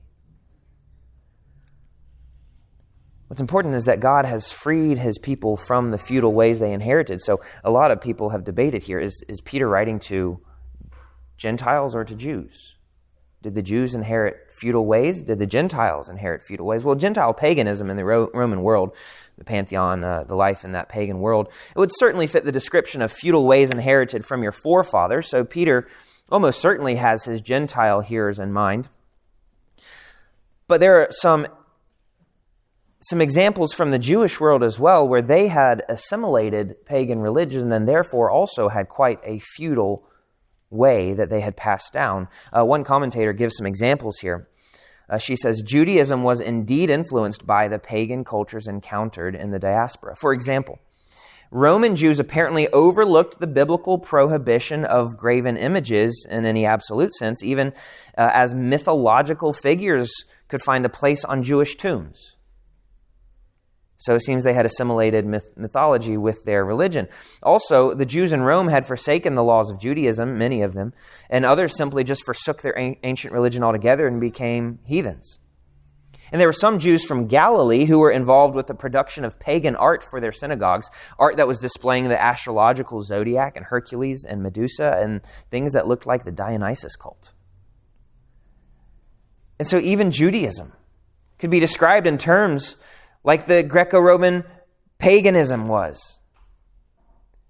What's 3.27 3.41
important 3.41 3.75
is 3.75 3.83
that 3.85 3.99
God 3.99 4.23
has 4.23 4.49
freed 4.49 4.99
his 4.99 5.17
people 5.17 5.57
from 5.57 5.89
the 5.89 5.97
futile 5.97 6.33
ways 6.33 6.59
they 6.59 6.71
inherited. 6.71 7.21
So 7.21 7.41
a 7.61 7.69
lot 7.69 7.91
of 7.91 7.99
people 7.99 8.29
have 8.29 8.45
debated 8.45 8.83
here 8.83 9.01
is, 9.01 9.21
is 9.27 9.41
Peter 9.41 9.67
writing 9.67 9.99
to 9.99 10.39
Gentiles 11.35 11.93
or 11.93 12.05
to 12.05 12.15
Jews? 12.15 12.77
Did 13.41 13.53
the 13.53 13.61
Jews 13.61 13.95
inherit 13.95 14.37
futile 14.53 14.85
ways? 14.85 15.23
Did 15.23 15.39
the 15.39 15.45
Gentiles 15.45 16.07
inherit 16.07 16.43
futile 16.43 16.65
ways? 16.65 16.85
Well, 16.85 16.95
Gentile 16.95 17.33
paganism 17.33 17.89
in 17.89 17.97
the 17.97 18.05
Roman 18.05 18.61
world, 18.61 18.95
the 19.37 19.43
pantheon, 19.43 20.03
uh, 20.03 20.23
the 20.23 20.35
life 20.35 20.65
in 20.65 20.71
that 20.73 20.89
pagan 20.89 21.19
world, 21.19 21.47
it 21.75 21.79
would 21.79 21.91
certainly 21.93 22.27
fit 22.27 22.45
the 22.45 22.51
description 22.51 23.01
of 23.01 23.11
futile 23.11 23.45
ways 23.45 23.71
inherited 23.71 24.25
from 24.25 24.43
your 24.43 24.51
forefathers. 24.51 25.29
So 25.29 25.43
Peter 25.43 25.87
almost 26.29 26.59
certainly 26.59 26.95
has 26.95 27.23
his 27.23 27.41
Gentile 27.41 28.01
hearers 28.01 28.39
in 28.39 28.51
mind. 28.51 28.89
But 30.67 30.79
there 30.79 31.01
are 31.01 31.07
some 31.11 31.47
some 32.99 33.21
examples 33.21 33.73
from 33.73 33.91
the 33.91 33.99
Jewish 33.99 34.39
world 34.39 34.63
as 34.63 34.79
well, 34.79 35.07
where 35.07 35.21
they 35.21 35.47
had 35.47 35.83
assimilated 35.87 36.83
pagan 36.85 37.19
religion 37.19 37.71
and 37.71 37.87
therefore 37.87 38.31
also 38.31 38.69
had 38.69 38.89
quite 38.89 39.19
a 39.23 39.39
futile 39.39 40.03
way 40.71 41.13
that 41.13 41.29
they 41.29 41.41
had 41.41 41.55
passed 41.55 41.93
down. 41.93 42.27
Uh, 42.51 42.65
one 42.65 42.83
commentator 42.83 43.33
gives 43.33 43.55
some 43.55 43.67
examples 43.67 44.17
here. 44.17 44.49
Uh, 45.09 45.17
she 45.17 45.35
says 45.35 45.61
Judaism 45.61 46.23
was 46.23 46.39
indeed 46.39 46.89
influenced 46.89 47.45
by 47.45 47.67
the 47.67 47.79
pagan 47.79 48.23
cultures 48.23 48.67
encountered 48.67 49.35
in 49.35 49.51
the 49.51 49.59
diaspora. 49.59 50.15
For 50.15 50.33
example, 50.33 50.79
Roman 51.49 51.95
Jews 51.95 52.19
apparently 52.19 52.67
overlooked 52.69 53.39
the 53.39 53.47
biblical 53.47 53.99
prohibition 53.99 54.83
of 54.83 55.17
graven 55.17 55.55
images 55.55 56.27
in 56.29 56.45
any 56.45 56.65
absolute 56.65 57.13
sense, 57.13 57.41
even 57.41 57.69
uh, 58.17 58.31
as 58.33 58.53
mythological 58.53 59.53
figures 59.53 60.11
could 60.49 60.61
find 60.61 60.85
a 60.85 60.89
place 60.89 61.23
on 61.23 61.43
Jewish 61.43 61.77
tombs. 61.77 62.36
So 63.97 64.15
it 64.15 64.21
seems 64.21 64.43
they 64.43 64.53
had 64.53 64.65
assimilated 64.65 65.25
myth- 65.25 65.57
mythology 65.57 66.17
with 66.17 66.43
their 66.45 66.63
religion. 66.63 67.07
Also, 67.41 67.93
the 67.93 68.05
Jews 68.05 68.31
in 68.31 68.41
Rome 68.41 68.67
had 68.67 68.85
forsaken 68.85 69.35
the 69.35 69.43
laws 69.43 69.71
of 69.71 69.79
Judaism, 69.79 70.37
many 70.37 70.61
of 70.61 70.73
them, 70.73 70.93
and 71.29 71.43
others 71.43 71.75
simply 71.75 72.03
just 72.03 72.23
forsook 72.23 72.61
their 72.61 72.77
an- 72.77 72.97
ancient 73.03 73.33
religion 73.33 73.63
altogether 73.63 74.07
and 74.07 74.21
became 74.21 74.79
heathens. 74.85 75.39
And 76.31 76.41
there 76.41 76.47
were 76.47 76.53
some 76.53 76.79
Jews 76.79 77.05
from 77.05 77.27
Galilee 77.27 77.85
who 77.85 77.99
were 77.99 78.11
involved 78.11 78.53
with 78.53 78.67
the 78.67 78.75
production 78.75 79.23
of 79.23 79.39
pagan 79.39 79.75
art 79.75 80.03
for 80.03 80.19
their 80.19 80.31
synagogues, 80.31 80.89
art 81.17 81.37
that 81.37 81.47
was 81.47 81.59
displaying 81.59 82.09
the 82.09 82.21
astrological 82.21 83.01
zodiac 83.01 83.55
and 83.55 83.65
Hercules 83.65 84.25
and 84.27 84.43
Medusa 84.43 84.97
and 85.01 85.21
things 85.49 85.73
that 85.73 85.87
looked 85.87 86.05
like 86.05 86.25
the 86.25 86.31
Dionysus 86.31 86.95
cult. 86.95 87.31
And 89.57 89.67
so 89.67 89.77
even 89.77 90.11
Judaism 90.11 90.73
could 91.39 91.49
be 91.49 91.59
described 91.59 92.07
in 92.07 92.17
terms 92.17 92.75
like 93.27 93.45
the 93.45 93.61
Greco 93.61 93.99
Roman 93.99 94.45
paganism 94.99 95.67
was, 95.67 96.19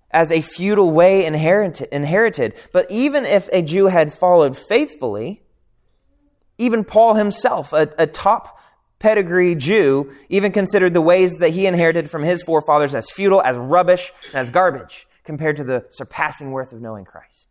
as 0.09 0.31
a 0.31 0.41
futile 0.41 0.89
way 0.89 1.23
inherited. 1.23 2.55
But 2.73 2.89
even 2.89 3.25
if 3.25 3.47
a 3.53 3.61
Jew 3.61 3.85
had 3.85 4.11
followed 4.11 4.57
faithfully, 4.57 5.43
even 6.57 6.83
Paul 6.83 7.13
himself, 7.13 7.73
a, 7.73 7.93
a 7.99 8.07
top 8.07 8.59
pedigree 8.97 9.53
Jew, 9.53 10.11
even 10.29 10.51
considered 10.51 10.95
the 10.95 11.01
ways 11.01 11.35
that 11.35 11.51
he 11.51 11.67
inherited 11.67 12.09
from 12.09 12.23
his 12.23 12.41
forefathers 12.41 12.95
as 12.95 13.11
futile, 13.11 13.43
as 13.43 13.55
rubbish, 13.55 14.11
as 14.33 14.49
garbage, 14.49 15.07
compared 15.23 15.57
to 15.57 15.63
the 15.63 15.85
surpassing 15.91 16.49
worth 16.49 16.73
of 16.73 16.81
knowing 16.81 17.05
Christ. 17.05 17.46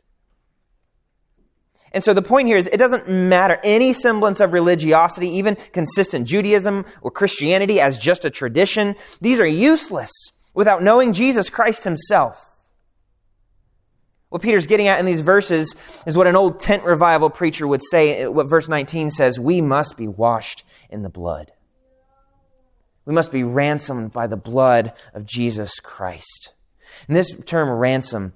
And 1.97 2.05
so 2.05 2.13
the 2.13 2.21
point 2.21 2.47
here 2.47 2.59
is 2.59 2.67
it 2.67 2.77
doesn't 2.77 3.09
matter 3.09 3.59
any 3.65 3.95
semblance 3.95 4.41
of 4.41 4.53
religiosity, 4.53 5.31
even 5.31 5.57
consistent 5.73 6.29
Judaism 6.29 6.85
or 7.01 7.11
Christianity 7.11 7.81
as 7.81 7.97
just 7.97 8.27
a 8.27 8.31
tradition. 8.31 8.97
These 9.23 9.41
are 9.41 9.47
useless 9.47 10.11
without 10.53 10.83
knowing 10.83 11.15
Jesus 11.15 11.49
Christ 11.49 11.85
himself. 11.85 12.55
What 14.29 14.43
Peter's 14.43 14.67
getting 14.67 14.89
at 14.89 15.01
in 15.01 15.07
these 15.07 15.23
verses 15.23 15.75
is 16.07 16.19
what 16.19 16.27
an 16.27 16.37
old 16.37 16.61
tent 16.61 16.85
revival 16.85 17.31
preacher 17.31 17.67
would 17.67 17.83
say. 17.83 18.27
What 18.27 18.47
verse 18.47 18.69
19 18.69 19.09
says 19.09 19.41
we 19.41 19.63
must 19.63 19.97
be 19.97 20.07
washed 20.07 20.65
in 20.91 21.01
the 21.01 21.09
blood. 21.09 21.51
We 23.07 23.15
must 23.15 23.33
be 23.33 23.43
ransomed 23.43 24.13
by 24.13 24.27
the 24.27 24.37
blood 24.37 24.93
of 25.15 25.25
Jesus 25.25 25.81
Christ. 25.81 26.53
And 27.09 27.17
this 27.17 27.35
term 27.47 27.71
ransom 27.71 28.35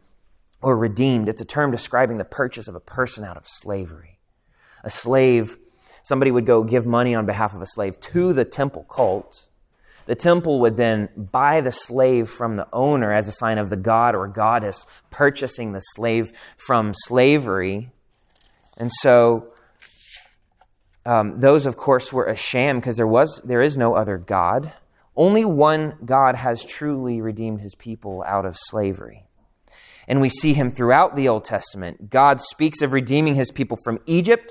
or 0.62 0.76
redeemed. 0.76 1.28
It's 1.28 1.40
a 1.40 1.46
term 1.46 1.70
describing 1.70 2.18
the 2.18 2.24
purchase 2.24 2.68
of 2.68 2.74
a 2.74 2.80
person 2.80 3.24
out 3.24 3.36
of 3.36 3.46
slavery. 3.46 4.18
A 4.84 4.90
slave, 4.90 5.58
somebody 6.02 6.30
would 6.30 6.46
go 6.46 6.64
give 6.64 6.86
money 6.86 7.14
on 7.14 7.26
behalf 7.26 7.54
of 7.54 7.62
a 7.62 7.66
slave 7.66 7.98
to 8.00 8.32
the 8.32 8.44
temple 8.44 8.84
cult. 8.84 9.46
The 10.06 10.14
temple 10.14 10.60
would 10.60 10.76
then 10.76 11.08
buy 11.16 11.60
the 11.60 11.72
slave 11.72 12.28
from 12.28 12.56
the 12.56 12.66
owner 12.72 13.12
as 13.12 13.28
a 13.28 13.32
sign 13.32 13.58
of 13.58 13.70
the 13.70 13.76
god 13.76 14.14
or 14.14 14.26
goddess 14.26 14.86
purchasing 15.10 15.72
the 15.72 15.80
slave 15.80 16.32
from 16.56 16.94
slavery. 16.94 17.90
And 18.76 18.90
so 18.90 19.52
um, 21.06 21.40
those, 21.40 21.66
of 21.66 21.76
course, 21.76 22.12
were 22.12 22.26
a 22.26 22.36
sham 22.36 22.80
because 22.80 22.96
there 22.96 23.06
was 23.06 23.40
there 23.44 23.62
is 23.62 23.76
no 23.76 23.94
other 23.94 24.18
God. 24.18 24.72
Only 25.16 25.44
one 25.44 25.96
God 26.04 26.34
has 26.34 26.64
truly 26.64 27.20
redeemed 27.20 27.60
his 27.60 27.74
people 27.74 28.24
out 28.26 28.46
of 28.46 28.56
slavery 28.56 29.29
and 30.08 30.20
we 30.20 30.28
see 30.28 30.52
him 30.52 30.70
throughout 30.70 31.16
the 31.16 31.28
Old 31.28 31.44
Testament. 31.44 32.10
God 32.10 32.40
speaks 32.40 32.82
of 32.82 32.92
redeeming 32.92 33.34
his 33.34 33.50
people 33.50 33.78
from 33.84 33.98
Egypt, 34.06 34.50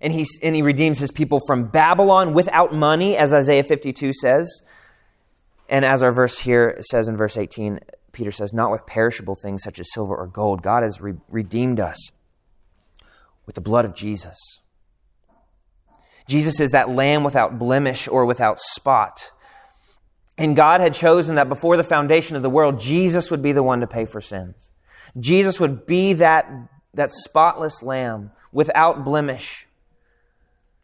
and 0.00 0.12
he, 0.12 0.26
and 0.42 0.54
he 0.54 0.62
redeems 0.62 0.98
his 0.98 1.10
people 1.10 1.40
from 1.46 1.68
Babylon 1.68 2.34
without 2.34 2.74
money, 2.74 3.16
as 3.16 3.32
Isaiah 3.32 3.64
52 3.64 4.12
says. 4.12 4.62
And 5.68 5.84
as 5.84 6.02
our 6.02 6.12
verse 6.12 6.38
here 6.38 6.78
says 6.90 7.08
in 7.08 7.16
verse 7.16 7.36
18, 7.36 7.80
Peter 8.12 8.30
says, 8.30 8.52
not 8.52 8.70
with 8.70 8.86
perishable 8.86 9.36
things 9.36 9.62
such 9.62 9.78
as 9.78 9.92
silver 9.92 10.16
or 10.16 10.26
gold. 10.26 10.62
God 10.62 10.82
has 10.82 11.00
re- 11.00 11.14
redeemed 11.28 11.80
us 11.80 12.10
with 13.46 13.54
the 13.54 13.60
blood 13.60 13.84
of 13.84 13.94
Jesus. 13.94 14.36
Jesus 16.28 16.58
is 16.60 16.70
that 16.70 16.88
lamb 16.88 17.24
without 17.24 17.58
blemish 17.58 18.08
or 18.08 18.24
without 18.24 18.60
spot. 18.60 19.30
And 20.38 20.54
God 20.54 20.80
had 20.80 20.94
chosen 20.94 21.36
that 21.36 21.48
before 21.48 21.76
the 21.76 21.84
foundation 21.84 22.36
of 22.36 22.42
the 22.42 22.50
world, 22.50 22.80
Jesus 22.80 23.30
would 23.30 23.42
be 23.42 23.52
the 23.52 23.62
one 23.62 23.80
to 23.80 23.86
pay 23.86 24.04
for 24.04 24.20
sins. 24.20 24.70
Jesus 25.18 25.58
would 25.58 25.86
be 25.86 26.14
that, 26.14 26.50
that 26.94 27.12
spotless 27.12 27.82
lamb 27.82 28.32
without 28.52 29.04
blemish 29.04 29.66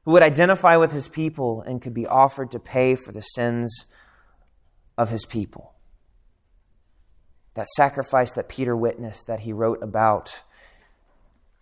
who 0.04 0.12
would 0.12 0.22
identify 0.22 0.76
with 0.76 0.92
his 0.92 1.06
people 1.08 1.62
and 1.62 1.82
could 1.82 1.94
be 1.94 2.06
offered 2.06 2.50
to 2.50 2.58
pay 2.58 2.94
for 2.94 3.12
the 3.12 3.20
sins 3.20 3.86
of 4.96 5.10
his 5.10 5.26
people. 5.26 5.74
That 7.54 7.66
sacrifice 7.76 8.32
that 8.32 8.48
Peter 8.48 8.74
witnessed, 8.74 9.26
that 9.26 9.40
he 9.40 9.52
wrote 9.52 9.82
about 9.82 10.42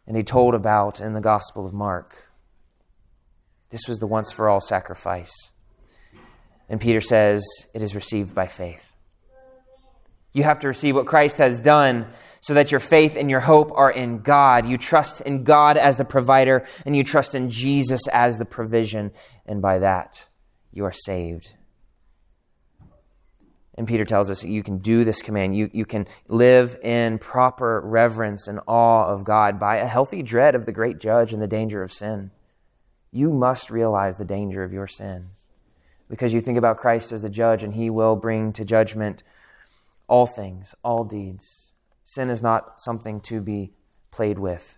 and 0.06 0.16
he 0.16 0.22
told 0.22 0.54
about 0.54 1.00
in 1.00 1.12
the 1.12 1.20
Gospel 1.20 1.66
of 1.66 1.72
Mark. 1.72 2.30
This 3.70 3.86
was 3.86 3.98
the 3.98 4.06
once 4.06 4.32
for 4.32 4.48
all 4.48 4.60
sacrifice. 4.60 5.32
And 6.70 6.80
Peter 6.80 7.00
says, 7.00 7.44
it 7.74 7.82
is 7.82 7.96
received 7.96 8.32
by 8.32 8.46
faith. 8.46 8.86
You 10.32 10.44
have 10.44 10.60
to 10.60 10.68
receive 10.68 10.94
what 10.94 11.06
Christ 11.06 11.38
has 11.38 11.58
done 11.58 12.06
so 12.40 12.54
that 12.54 12.70
your 12.70 12.78
faith 12.78 13.16
and 13.16 13.28
your 13.28 13.40
hope 13.40 13.72
are 13.74 13.90
in 13.90 14.20
God. 14.20 14.68
You 14.68 14.78
trust 14.78 15.20
in 15.20 15.42
God 15.42 15.76
as 15.76 15.96
the 15.96 16.04
provider, 16.04 16.64
and 16.86 16.96
you 16.96 17.02
trust 17.02 17.34
in 17.34 17.50
Jesus 17.50 18.06
as 18.06 18.38
the 18.38 18.44
provision, 18.44 19.10
and 19.44 19.60
by 19.60 19.80
that, 19.80 20.24
you 20.72 20.84
are 20.84 20.92
saved. 20.92 21.52
And 23.74 23.88
Peter 23.88 24.04
tells 24.04 24.30
us 24.30 24.42
that 24.42 24.50
you 24.50 24.62
can 24.62 24.78
do 24.78 25.04
this 25.04 25.22
command. 25.22 25.56
You, 25.56 25.70
you 25.72 25.84
can 25.84 26.06
live 26.28 26.78
in 26.82 27.18
proper 27.18 27.80
reverence 27.84 28.46
and 28.46 28.60
awe 28.68 29.06
of 29.06 29.24
God 29.24 29.58
by 29.58 29.78
a 29.78 29.86
healthy 29.86 30.22
dread 30.22 30.54
of 30.54 30.66
the 30.66 30.72
great 30.72 30.98
judge 30.98 31.32
and 31.32 31.42
the 31.42 31.48
danger 31.48 31.82
of 31.82 31.92
sin. 31.92 32.30
You 33.10 33.32
must 33.32 33.70
realize 33.70 34.16
the 34.16 34.24
danger 34.24 34.62
of 34.62 34.72
your 34.72 34.86
sin 34.86 35.30
because 36.10 36.34
you 36.34 36.40
think 36.40 36.58
about 36.58 36.76
Christ 36.76 37.12
as 37.12 37.22
the 37.22 37.30
judge 37.30 37.62
and 37.62 37.72
he 37.72 37.88
will 37.88 38.16
bring 38.16 38.52
to 38.54 38.64
judgment 38.64 39.22
all 40.08 40.26
things, 40.26 40.74
all 40.82 41.04
deeds. 41.04 41.72
Sin 42.02 42.28
is 42.28 42.42
not 42.42 42.80
something 42.80 43.20
to 43.22 43.40
be 43.40 43.72
played 44.10 44.38
with. 44.38 44.76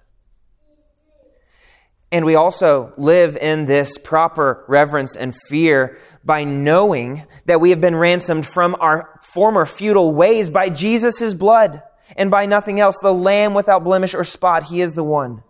And 2.12 2.26
we 2.26 2.34
also 2.34 2.92
live 2.98 3.38
in 3.38 3.64
this 3.64 3.96
proper 3.96 4.66
reverence 4.68 5.16
and 5.16 5.34
fear 5.48 5.96
by 6.22 6.44
knowing 6.44 7.24
that 7.46 7.62
we 7.62 7.70
have 7.70 7.80
been 7.80 7.96
ransomed 7.96 8.46
from 8.46 8.76
our 8.78 9.18
former 9.22 9.64
futile 9.64 10.12
ways 10.12 10.50
by 10.50 10.68
Jesus' 10.68 11.32
blood 11.32 11.82
and 12.14 12.30
by 12.30 12.44
nothing 12.44 12.78
else. 12.78 12.98
The 12.98 13.14
Lamb 13.14 13.54
without 13.54 13.82
blemish 13.82 14.12
or 14.12 14.24
spot, 14.24 14.64
He 14.64 14.82
is 14.82 14.92
the 14.92 15.02
one 15.02 15.42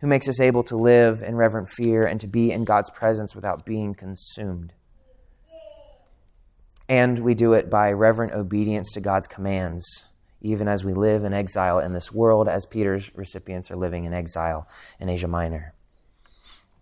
who 0.00 0.06
makes 0.06 0.28
us 0.28 0.38
able 0.38 0.62
to 0.64 0.76
live 0.76 1.24
in 1.24 1.34
reverent 1.34 1.68
fear 1.68 2.06
and 2.06 2.20
to 2.20 2.28
be 2.28 2.52
in 2.52 2.62
God's 2.62 2.90
presence 2.90 3.34
without 3.34 3.66
being 3.66 3.94
consumed. 3.94 4.72
And 6.88 7.18
we 7.20 7.34
do 7.34 7.52
it 7.54 7.70
by 7.70 7.92
reverent 7.92 8.32
obedience 8.32 8.92
to 8.92 9.00
God's 9.00 9.26
commands, 9.26 10.04
even 10.40 10.68
as 10.68 10.84
we 10.84 10.92
live 10.92 11.24
in 11.24 11.32
exile 11.32 11.78
in 11.78 11.92
this 11.92 12.12
world, 12.12 12.48
as 12.48 12.66
Peter's 12.66 13.14
recipients 13.14 13.70
are 13.70 13.76
living 13.76 14.04
in 14.04 14.12
exile 14.12 14.68
in 14.98 15.08
Asia 15.08 15.28
Minor. 15.28 15.74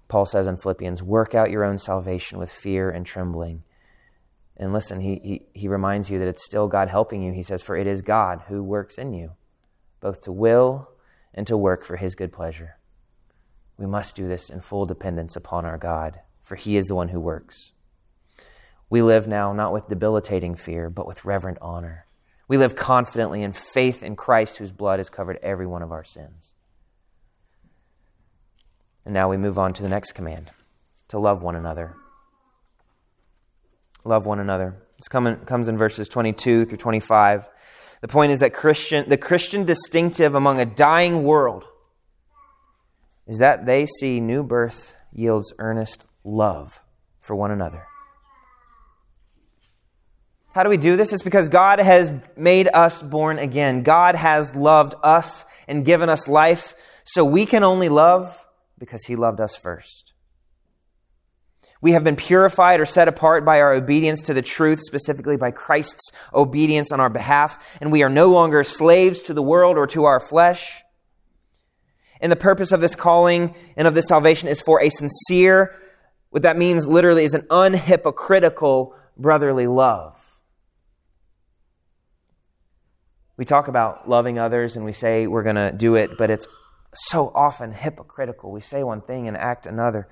Paul 0.09 0.27
says 0.27 0.47
in 0.47 0.57
Philippians, 0.57 1.03
work 1.03 1.35
out 1.35 1.51
your 1.51 1.65
own 1.65 1.79
salvation 1.79 2.39
with 2.39 2.51
fear 2.51 2.91
and 2.91 3.07
trembling. 3.07 3.63
And 4.57 4.73
listen, 4.73 5.01
he, 5.01 5.21
he, 5.23 5.43
he 5.55 5.69
reminds 5.69 6.11
you 6.11 6.19
that 6.19 6.29
it's 6.29 6.45
still 6.45 6.67
God 6.67 6.89
helping 6.89 7.23
you. 7.23 7.33
He 7.33 7.45
says, 7.45 7.63
For 7.63 7.77
it 7.77 7.87
is 7.87 8.03
God 8.03 8.43
who 8.49 8.63
works 8.63 8.99
in 8.99 9.13
you, 9.13 9.33
both 10.01 10.21
to 10.23 10.33
will 10.33 10.91
and 11.33 11.47
to 11.47 11.57
work 11.57 11.85
for 11.85 11.97
his 11.97 12.15
good 12.15 12.33
pleasure. 12.33 12.77
We 13.79 13.87
must 13.87 14.17
do 14.17 14.29
this 14.29 14.51
in 14.51 14.61
full 14.61 14.85
dependence 14.85 15.37
upon 15.37 15.65
our 15.65 15.79
God, 15.79 16.21
for 16.43 16.57
he 16.57 16.77
is 16.77 16.87
the 16.87 16.95
one 16.95 17.09
who 17.09 17.21
works. 17.21 17.73
We 18.91 19.03
live 19.03 19.29
now 19.29 19.53
not 19.53 19.73
with 19.73 19.89
debilitating 19.89 20.57
fear, 20.57 20.91
but 20.91 21.07
with 21.07 21.25
reverent 21.25 21.59
honor. 21.63 22.07
We 22.49 22.59
live 22.59 22.75
confidently 22.75 23.43
in 23.43 23.53
faith 23.53 24.03
in 24.03 24.17
Christ, 24.17 24.57
whose 24.57 24.73
blood 24.73 24.99
has 24.99 25.09
covered 25.09 25.39
every 25.43 25.67
one 25.67 25.83
of 25.83 25.93
our 25.93 26.03
sins. 26.03 26.53
And 29.05 29.15
now 29.15 29.31
we 29.31 29.37
move 29.37 29.57
on 29.57 29.73
to 29.75 29.83
the 29.83 29.89
next 29.89 30.13
command 30.13 30.51
to 31.09 31.19
love 31.21 31.43
one 31.43 31.55
another. 31.55 31.95
Love 34.05 34.27
one 34.27 34.41
another. 34.41 34.83
This 34.99 35.09
comes 35.09 35.69
in 35.69 35.79
verses 35.79 36.09
22 36.09 36.65
through 36.65 36.79
25. 36.79 37.49
The 38.01 38.09
point 38.09 38.33
is 38.33 38.41
that 38.41 38.53
Christian, 38.53 39.09
the 39.09 39.17
Christian 39.17 39.65
distinctive 39.65 40.35
among 40.35 40.61
a 40.61 40.67
dying 40.67 41.23
world 41.23 41.65
is 43.27 43.39
that 43.39 43.67
they 43.67 43.87
see 43.87 44.21
new 44.21 44.43
birth 44.43 44.97
yields 45.13 45.53
earnest 45.59 46.07
love 46.25 46.81
for 47.21 47.37
one 47.37 47.51
another. 47.53 47.87
How 50.61 50.65
do 50.65 50.69
we 50.69 50.77
do 50.77 50.95
this? 50.95 51.15
It's 51.15 51.23
because 51.23 51.49
God 51.49 51.79
has 51.79 52.13
made 52.37 52.69
us 52.75 53.01
born 53.01 53.39
again. 53.39 53.83
God 53.83 54.15
has 54.15 54.55
loved 54.55 54.95
us 55.03 55.47
and 55.67 55.87
given 55.87 56.11
us 56.11 56.29
life, 56.29 56.75
so 57.07 57.25
we 57.25 57.47
can 57.47 57.65
only 57.65 57.89
love 57.89 58.39
because 58.77 59.07
He 59.07 59.17
loved 59.17 59.41
us 59.41 59.57
first. 59.57 60.13
We 61.81 61.93
have 61.93 62.05
been 62.05 62.15
purified 62.15 62.79
or 62.79 62.85
set 62.85 63.09
apart 63.09 63.47
by 63.47 63.61
our 63.61 63.73
obedience 63.73 64.21
to 64.25 64.35
the 64.35 64.43
truth, 64.43 64.81
specifically 64.83 65.39
by 65.39 65.51
Christ's 65.51 66.13
obedience 66.35 66.93
on 66.93 67.01
our 67.01 67.09
behalf, 67.09 67.79
and 67.81 67.91
we 67.91 68.03
are 68.03 68.11
no 68.11 68.27
longer 68.29 68.63
slaves 68.63 69.23
to 69.23 69.33
the 69.33 69.43
world 69.43 69.79
or 69.79 69.87
to 69.87 70.05
our 70.05 70.21
flesh. 70.21 70.83
And 72.21 72.31
the 72.31 72.37
purpose 72.37 72.71
of 72.71 72.83
this 72.83 72.95
calling 72.95 73.55
and 73.79 73.89
of 73.89 73.95
this 73.95 74.09
salvation 74.09 74.47
is 74.47 74.61
for 74.61 74.83
a 74.83 74.91
sincere, 74.91 75.75
what 76.29 76.43
that 76.43 76.59
means 76.59 76.87
literally 76.87 77.25
is 77.25 77.33
an 77.33 77.47
unhypocritical 77.49 78.93
brotherly 79.17 79.67
love. 79.67 80.20
We 83.41 83.47
talk 83.47 83.69
about 83.69 84.07
loving 84.07 84.39
others 84.39 84.77
and 84.77 84.85
we 84.85 84.93
say 84.93 85.27
we're 85.27 85.43
going 85.43 85.57
to 85.57 85.73
do 85.73 85.95
it, 85.95 86.19
but 86.19 86.29
it's 86.29 86.47
so 86.93 87.33
often 87.35 87.73
hypocritical. 87.73 88.53
We 88.53 88.61
say 88.61 88.83
one 88.83 89.01
thing 89.01 89.29
and 89.29 89.35
act 89.35 89.65
another, 89.65 90.09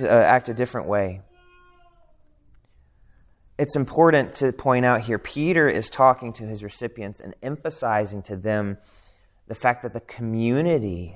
uh, 0.00 0.06
act 0.06 0.48
a 0.48 0.54
different 0.54 0.88
way. 0.88 1.20
It's 3.58 3.76
important 3.76 4.36
to 4.36 4.54
point 4.54 4.86
out 4.86 5.02
here 5.02 5.18
Peter 5.18 5.68
is 5.68 5.90
talking 5.90 6.32
to 6.32 6.46
his 6.46 6.62
recipients 6.62 7.20
and 7.20 7.34
emphasizing 7.42 8.22
to 8.22 8.36
them 8.36 8.78
the 9.48 9.54
fact 9.54 9.82
that 9.82 9.92
the 9.92 10.00
community 10.00 11.14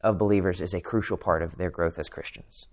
of 0.00 0.16
believers 0.16 0.62
is 0.62 0.72
a 0.72 0.80
crucial 0.80 1.18
part 1.18 1.42
of 1.42 1.58
their 1.58 1.68
growth 1.68 1.98
as 1.98 2.08
Christians. 2.08 2.66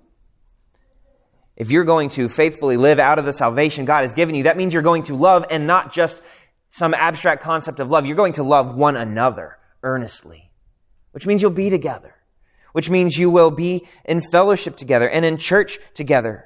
If 1.58 1.70
you're 1.70 1.84
going 1.84 2.08
to 2.12 2.30
faithfully 2.30 2.78
live 2.78 2.98
out 2.98 3.20
of 3.20 3.26
the 3.26 3.34
salvation 3.34 3.84
God 3.84 4.04
has 4.04 4.14
given 4.14 4.36
you, 4.36 4.44
that 4.44 4.56
means 4.56 4.74
you're 4.74 4.82
going 4.82 5.04
to 5.04 5.16
love 5.16 5.46
and 5.52 5.68
not 5.68 5.92
just 5.92 6.24
some 6.72 6.94
abstract 6.94 7.44
concept 7.44 7.80
of 7.80 7.92
love. 7.92 8.06
You're 8.06 8.16
going 8.16 8.34
to 8.34 8.44
love 8.44 8.74
one 8.74 8.96
another 8.96 9.58
earnestly, 9.84 10.50
which 11.12 11.28
means 11.28 11.42
you'll 11.42 11.52
be 11.52 11.70
together, 11.70 12.16
which 12.72 12.90
means 12.90 13.18
you 13.18 13.30
will 13.30 13.52
be 13.52 13.88
in 14.06 14.22
fellowship 14.22 14.78
together 14.78 15.08
and 15.08 15.26
in 15.26 15.38
church 15.38 15.80
together. 15.94 16.46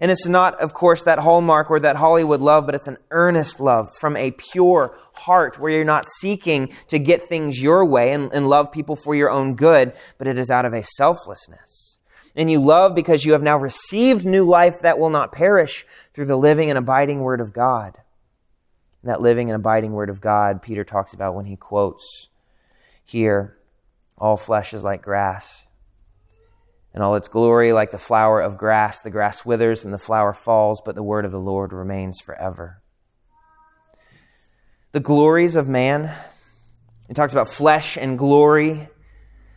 And 0.00 0.10
it's 0.12 0.26
not, 0.26 0.60
of 0.60 0.74
course, 0.74 1.02
that 1.02 1.18
hallmark 1.18 1.70
or 1.70 1.80
that 1.80 1.96
Hollywood 1.96 2.40
love, 2.40 2.66
but 2.66 2.76
it's 2.76 2.86
an 2.86 2.98
earnest 3.10 3.58
love 3.58 3.94
from 3.96 4.16
a 4.16 4.30
pure 4.30 4.96
heart 5.12 5.58
where 5.58 5.72
you're 5.72 5.84
not 5.84 6.08
seeking 6.08 6.72
to 6.86 7.00
get 7.00 7.28
things 7.28 7.60
your 7.60 7.84
way 7.84 8.12
and, 8.12 8.32
and 8.32 8.48
love 8.48 8.70
people 8.70 8.94
for 8.94 9.14
your 9.14 9.28
own 9.28 9.56
good, 9.56 9.92
but 10.16 10.28
it 10.28 10.38
is 10.38 10.50
out 10.50 10.64
of 10.64 10.72
a 10.72 10.84
selflessness. 10.84 11.98
And 12.36 12.48
you 12.48 12.60
love 12.60 12.94
because 12.94 13.24
you 13.24 13.32
have 13.32 13.42
now 13.42 13.58
received 13.58 14.24
new 14.24 14.46
life 14.46 14.80
that 14.80 15.00
will 15.00 15.10
not 15.10 15.32
perish 15.32 15.84
through 16.14 16.26
the 16.26 16.36
living 16.36 16.70
and 16.70 16.78
abiding 16.78 17.20
Word 17.20 17.40
of 17.40 17.52
God 17.52 17.98
that 19.04 19.20
living 19.20 19.48
and 19.50 19.56
abiding 19.56 19.92
word 19.92 20.10
of 20.10 20.20
God, 20.20 20.62
Peter 20.62 20.84
talks 20.84 21.14
about 21.14 21.34
when 21.34 21.46
he 21.46 21.56
quotes 21.56 22.28
here, 23.04 23.56
all 24.18 24.36
flesh 24.36 24.74
is 24.74 24.82
like 24.82 25.00
grass, 25.02 25.64
and 26.92 27.02
all 27.02 27.14
its 27.14 27.28
glory 27.28 27.72
like 27.72 27.90
the 27.90 27.98
flower 27.98 28.40
of 28.40 28.58
grass. 28.58 29.00
The 29.00 29.10
grass 29.10 29.44
withers 29.46 29.84
and 29.84 29.94
the 29.94 29.98
flower 29.98 30.34
falls, 30.34 30.82
but 30.84 30.94
the 30.94 31.02
word 31.02 31.24
of 31.24 31.30
the 31.30 31.40
Lord 31.40 31.72
remains 31.72 32.20
forever. 32.20 32.82
The 34.92 35.00
glories 35.00 35.56
of 35.56 35.68
man, 35.68 36.12
he 37.06 37.14
talks 37.14 37.32
about 37.32 37.48
flesh 37.48 37.96
and 37.96 38.18
glory. 38.18 38.88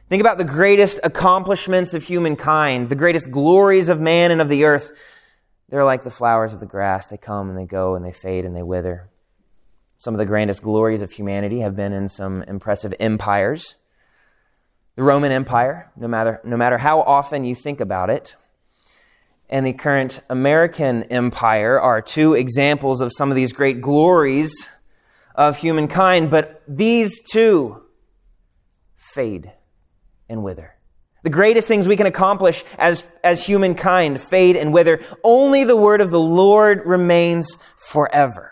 Think 0.07 0.21
about 0.21 0.37
the 0.37 0.45
greatest 0.45 0.99
accomplishments 1.03 1.93
of 1.93 2.03
humankind, 2.03 2.89
the 2.89 2.95
greatest 2.95 3.31
glories 3.31 3.89
of 3.89 3.99
man 3.99 4.31
and 4.31 4.41
of 4.41 4.49
the 4.49 4.65
earth. 4.65 4.91
They're 5.69 5.85
like 5.85 6.03
the 6.03 6.09
flowers 6.09 6.53
of 6.53 6.59
the 6.59 6.65
grass. 6.65 7.07
They 7.07 7.17
come 7.17 7.49
and 7.49 7.57
they 7.57 7.65
go 7.65 7.95
and 7.95 8.05
they 8.05 8.11
fade 8.11 8.45
and 8.45 8.55
they 8.55 8.63
wither. 8.63 9.09
Some 10.01 10.15
of 10.15 10.17
the 10.17 10.25
grandest 10.25 10.63
glories 10.63 11.03
of 11.03 11.11
humanity 11.11 11.59
have 11.59 11.75
been 11.75 11.93
in 11.93 12.09
some 12.09 12.41
impressive 12.41 12.91
empires. 12.99 13.75
The 14.95 15.03
Roman 15.03 15.31
Empire, 15.31 15.91
no 15.95 16.07
matter, 16.07 16.41
no 16.43 16.57
matter 16.57 16.79
how 16.79 17.01
often 17.01 17.45
you 17.45 17.53
think 17.53 17.79
about 17.79 18.09
it, 18.09 18.35
and 19.47 19.63
the 19.63 19.73
current 19.73 20.19
American 20.27 21.03
empire 21.03 21.79
are 21.79 22.01
two 22.01 22.33
examples 22.33 22.99
of 22.99 23.11
some 23.15 23.29
of 23.29 23.35
these 23.35 23.53
great 23.53 23.79
glories 23.79 24.51
of 25.35 25.57
humankind, 25.57 26.31
but 26.31 26.63
these 26.67 27.21
two 27.21 27.83
fade 28.95 29.51
and 30.27 30.41
wither. 30.41 30.73
The 31.21 31.29
greatest 31.29 31.67
things 31.67 31.87
we 31.87 31.95
can 31.95 32.07
accomplish 32.07 32.63
as, 32.79 33.03
as 33.23 33.45
humankind 33.45 34.19
fade 34.19 34.55
and 34.55 34.73
wither. 34.73 35.01
Only 35.23 35.63
the 35.63 35.77
word 35.77 36.01
of 36.01 36.09
the 36.09 36.19
Lord 36.19 36.87
remains 36.87 37.59
forever. 37.77 38.51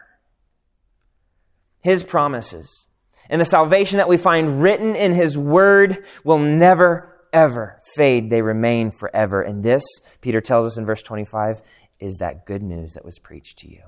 His 1.81 2.03
promises. 2.03 2.87
And 3.29 3.39
the 3.39 3.45
salvation 3.45 3.97
that 3.97 4.09
we 4.09 4.17
find 4.17 4.61
written 4.61 4.95
in 4.95 5.13
His 5.13 5.37
Word 5.37 6.05
will 6.23 6.39
never, 6.39 7.21
ever 7.31 7.79
fade. 7.95 8.29
They 8.29 8.41
remain 8.41 8.91
forever. 8.91 9.41
And 9.41 9.63
this, 9.63 9.83
Peter 10.21 10.41
tells 10.41 10.65
us 10.65 10.77
in 10.77 10.85
verse 10.85 11.03
25, 11.03 11.61
is 11.99 12.17
that 12.17 12.45
good 12.45 12.63
news 12.63 12.93
that 12.93 13.05
was 13.05 13.19
preached 13.19 13.59
to 13.59 13.69
you. 13.69 13.83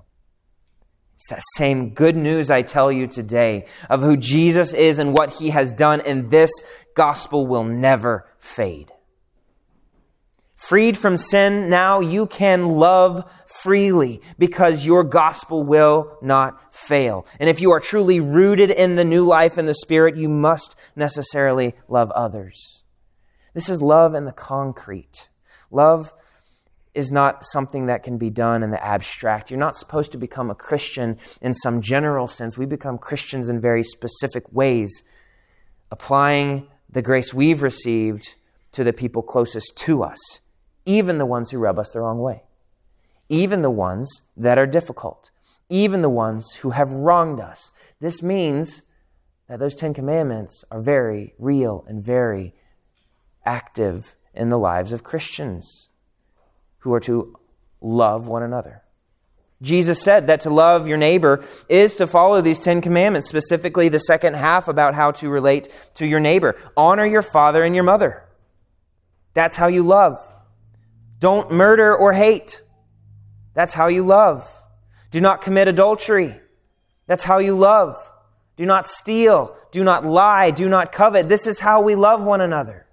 It's 1.16 1.30
that 1.30 1.44
same 1.56 1.94
good 1.94 2.16
news 2.16 2.50
I 2.50 2.64
tell 2.64 2.92
you 2.92 3.08
today 3.08 3.66
of 3.90 4.02
who 4.02 4.18
Jesus 4.18 4.74
is 4.74 4.98
and 4.98 5.16
what 5.16 5.32
He 5.32 5.52
has 5.52 5.72
done, 5.72 6.02
and 6.02 6.32
this 6.32 6.52
gospel 6.96 7.46
will 7.46 7.64
never 7.64 8.28
fade. 8.40 8.92
Freed 10.62 10.96
from 10.96 11.18
sin, 11.18 11.72
now 11.72 12.02
you 12.02 12.28
can 12.28 12.70
love 12.70 13.30
freely 13.48 14.22
because 14.38 14.86
your 14.86 15.04
gospel 15.04 15.64
will 15.64 16.20
not 16.22 16.74
fail. 16.74 17.26
And 17.40 17.50
if 17.50 17.60
you 17.60 17.72
are 17.72 17.80
truly 17.80 18.20
rooted 18.20 18.70
in 18.70 18.96
the 18.96 19.04
new 19.04 19.26
life 19.26 19.58
in 19.58 19.66
the 19.66 19.74
Spirit, 19.74 20.18
you 20.18 20.30
must 20.30 20.80
necessarily 20.96 21.74
love 21.88 22.12
others. 22.12 22.84
This 23.56 23.70
is 23.70 23.82
love 23.82 24.14
in 24.14 24.26
the 24.26 24.32
concrete. 24.32 25.30
Love 25.72 26.14
is 26.94 27.12
not 27.12 27.44
something 27.44 27.88
that 27.88 28.04
can 28.04 28.20
be 28.20 28.30
done 28.30 28.62
in 28.62 28.70
the 28.70 28.86
abstract. 28.86 29.50
You're 29.50 29.60
not 29.60 29.78
supposed 29.78 30.12
to 30.12 30.20
become 30.20 30.52
a 30.52 30.56
Christian 30.56 31.18
in 31.42 31.56
some 31.56 31.82
general 31.82 32.28
sense. 32.28 32.56
We 32.56 32.68
become 32.68 33.00
Christians 33.00 33.50
in 33.50 33.60
very 33.60 33.84
specific 33.84 34.44
ways, 34.54 35.04
applying 35.90 36.68
the 36.88 37.02
grace 37.02 37.34
we've 37.34 37.64
received 37.64 38.36
to 38.74 38.84
the 38.84 38.94
people 38.94 39.24
closest 39.24 39.76
to 39.76 40.04
us 40.04 40.20
even 40.86 41.18
the 41.18 41.26
ones 41.26 41.52
who 41.52 41.58
rub 41.58 41.80
us 41.80 41.92
the 41.92 42.02
wrong 42.02 42.20
way, 42.20 42.44
even 43.30 43.62
the 43.62 43.70
ones 43.70 44.24
that 44.36 44.58
are 44.58 44.68
difficult, 44.68 45.32
even 45.70 46.02
the 46.02 46.10
ones 46.10 46.56
who 46.56 46.72
have 46.72 46.92
wronged 46.92 47.40
us. 47.40 47.72
This 48.00 48.22
means 48.22 48.82
that 49.48 49.60
those 49.60 49.76
Ten 49.76 49.94
Commandments 49.94 50.64
are 50.72 50.82
very 50.82 51.34
real 51.38 51.86
and 51.88 52.04
very 52.04 52.54
active 53.46 54.16
in 54.34 54.50
the 54.50 54.58
lives 54.58 54.94
of 54.94 55.04
Christians 55.04 55.90
who 56.80 56.94
are 56.94 57.00
to 57.02 57.38
love 57.82 58.28
one 58.28 58.44
another. 58.44 58.84
Jesus 59.62 60.02
said 60.02 60.28
that 60.28 60.42
to 60.42 60.50
love 60.50 60.88
your 60.88 60.98
neighbor 60.98 61.44
is 61.70 61.96
to 61.96 62.08
follow 62.08 62.42
these 62.42 62.60
Ten 62.60 62.82
Commandments, 62.82 63.30
specifically 63.30 63.90
the 63.90 64.00
second 64.00 64.36
half 64.36 64.68
about 64.68 64.96
how 64.96 65.12
to 65.12 65.30
relate 65.30 65.70
to 65.96 66.08
your 66.08 66.20
neighbor. 66.20 66.56
Honor 66.76 67.06
your 67.06 67.22
father 67.22 67.64
and 67.64 67.76
your 67.76 67.84
mother. 67.84 68.24
That's 69.34 69.58
how 69.58 69.68
you 69.68 69.84
love. 69.84 70.16
Don't 71.22 71.52
murder 71.52 71.96
or 71.96 72.14
hate. 72.14 72.64
That's 73.54 73.76
how 73.76 73.88
you 73.88 74.04
love. 74.04 74.50
Do 75.12 75.22
not 75.22 75.42
commit 75.42 75.68
adultery. 75.68 76.36
That's 77.06 77.24
how 77.24 77.38
you 77.38 77.56
love. 77.56 77.96
Do 78.58 78.66
not 78.66 78.88
steal. 78.88 79.56
Do 79.72 79.84
not 79.84 80.04
lie. 80.04 80.50
Do 80.50 80.68
not 80.68 80.92
covet. 80.92 81.30
This 81.30 81.46
is 81.46 81.60
how 81.60 81.82
we 81.82 81.94
love 81.94 82.24
one 82.24 82.42
another. 82.42 82.88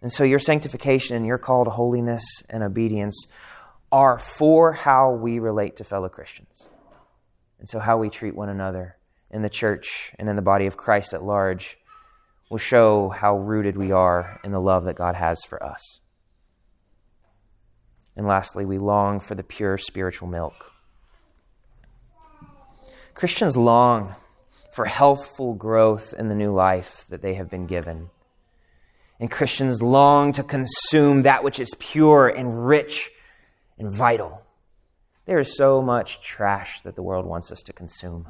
And 0.00 0.12
so 0.12 0.22
your 0.22 0.38
sanctification 0.38 1.16
and 1.16 1.26
your 1.26 1.38
call 1.38 1.64
to 1.64 1.70
holiness 1.70 2.22
and 2.48 2.62
obedience 2.62 3.26
are 3.90 4.16
for 4.16 4.72
how 4.72 5.10
we 5.10 5.40
relate 5.40 5.76
to 5.76 5.84
fellow 5.84 6.08
Christians. 6.08 6.68
And 7.58 7.68
so 7.68 7.80
how 7.80 7.98
we 7.98 8.10
treat 8.10 8.36
one 8.36 8.48
another 8.48 8.96
in 9.28 9.42
the 9.42 9.50
church 9.50 10.14
and 10.20 10.28
in 10.28 10.36
the 10.36 10.42
body 10.42 10.66
of 10.66 10.76
Christ 10.76 11.14
at 11.14 11.24
large 11.24 11.79
will 12.50 12.58
show 12.58 13.08
how 13.08 13.38
rooted 13.38 13.78
we 13.78 13.92
are 13.92 14.40
in 14.44 14.50
the 14.50 14.60
love 14.60 14.84
that 14.84 14.96
God 14.96 15.14
has 15.14 15.38
for 15.48 15.62
us. 15.62 16.00
And 18.16 18.26
lastly, 18.26 18.66
we 18.66 18.76
long 18.76 19.20
for 19.20 19.34
the 19.34 19.44
pure 19.44 19.78
spiritual 19.78 20.28
milk. 20.28 20.72
Christians 23.14 23.56
long 23.56 24.16
for 24.72 24.84
healthful 24.84 25.54
growth 25.54 26.12
in 26.12 26.28
the 26.28 26.34
new 26.34 26.52
life 26.52 27.06
that 27.08 27.22
they 27.22 27.34
have 27.34 27.48
been 27.48 27.66
given. 27.66 28.10
And 29.20 29.30
Christians 29.30 29.80
long 29.80 30.32
to 30.32 30.42
consume 30.42 31.22
that 31.22 31.44
which 31.44 31.60
is 31.60 31.74
pure 31.78 32.28
and 32.28 32.66
rich 32.66 33.10
and 33.78 33.94
vital. 33.94 34.42
There 35.26 35.38
is 35.38 35.56
so 35.56 35.80
much 35.80 36.20
trash 36.20 36.80
that 36.82 36.96
the 36.96 37.02
world 37.02 37.26
wants 37.26 37.52
us 37.52 37.60
to 37.66 37.72
consume 37.72 38.28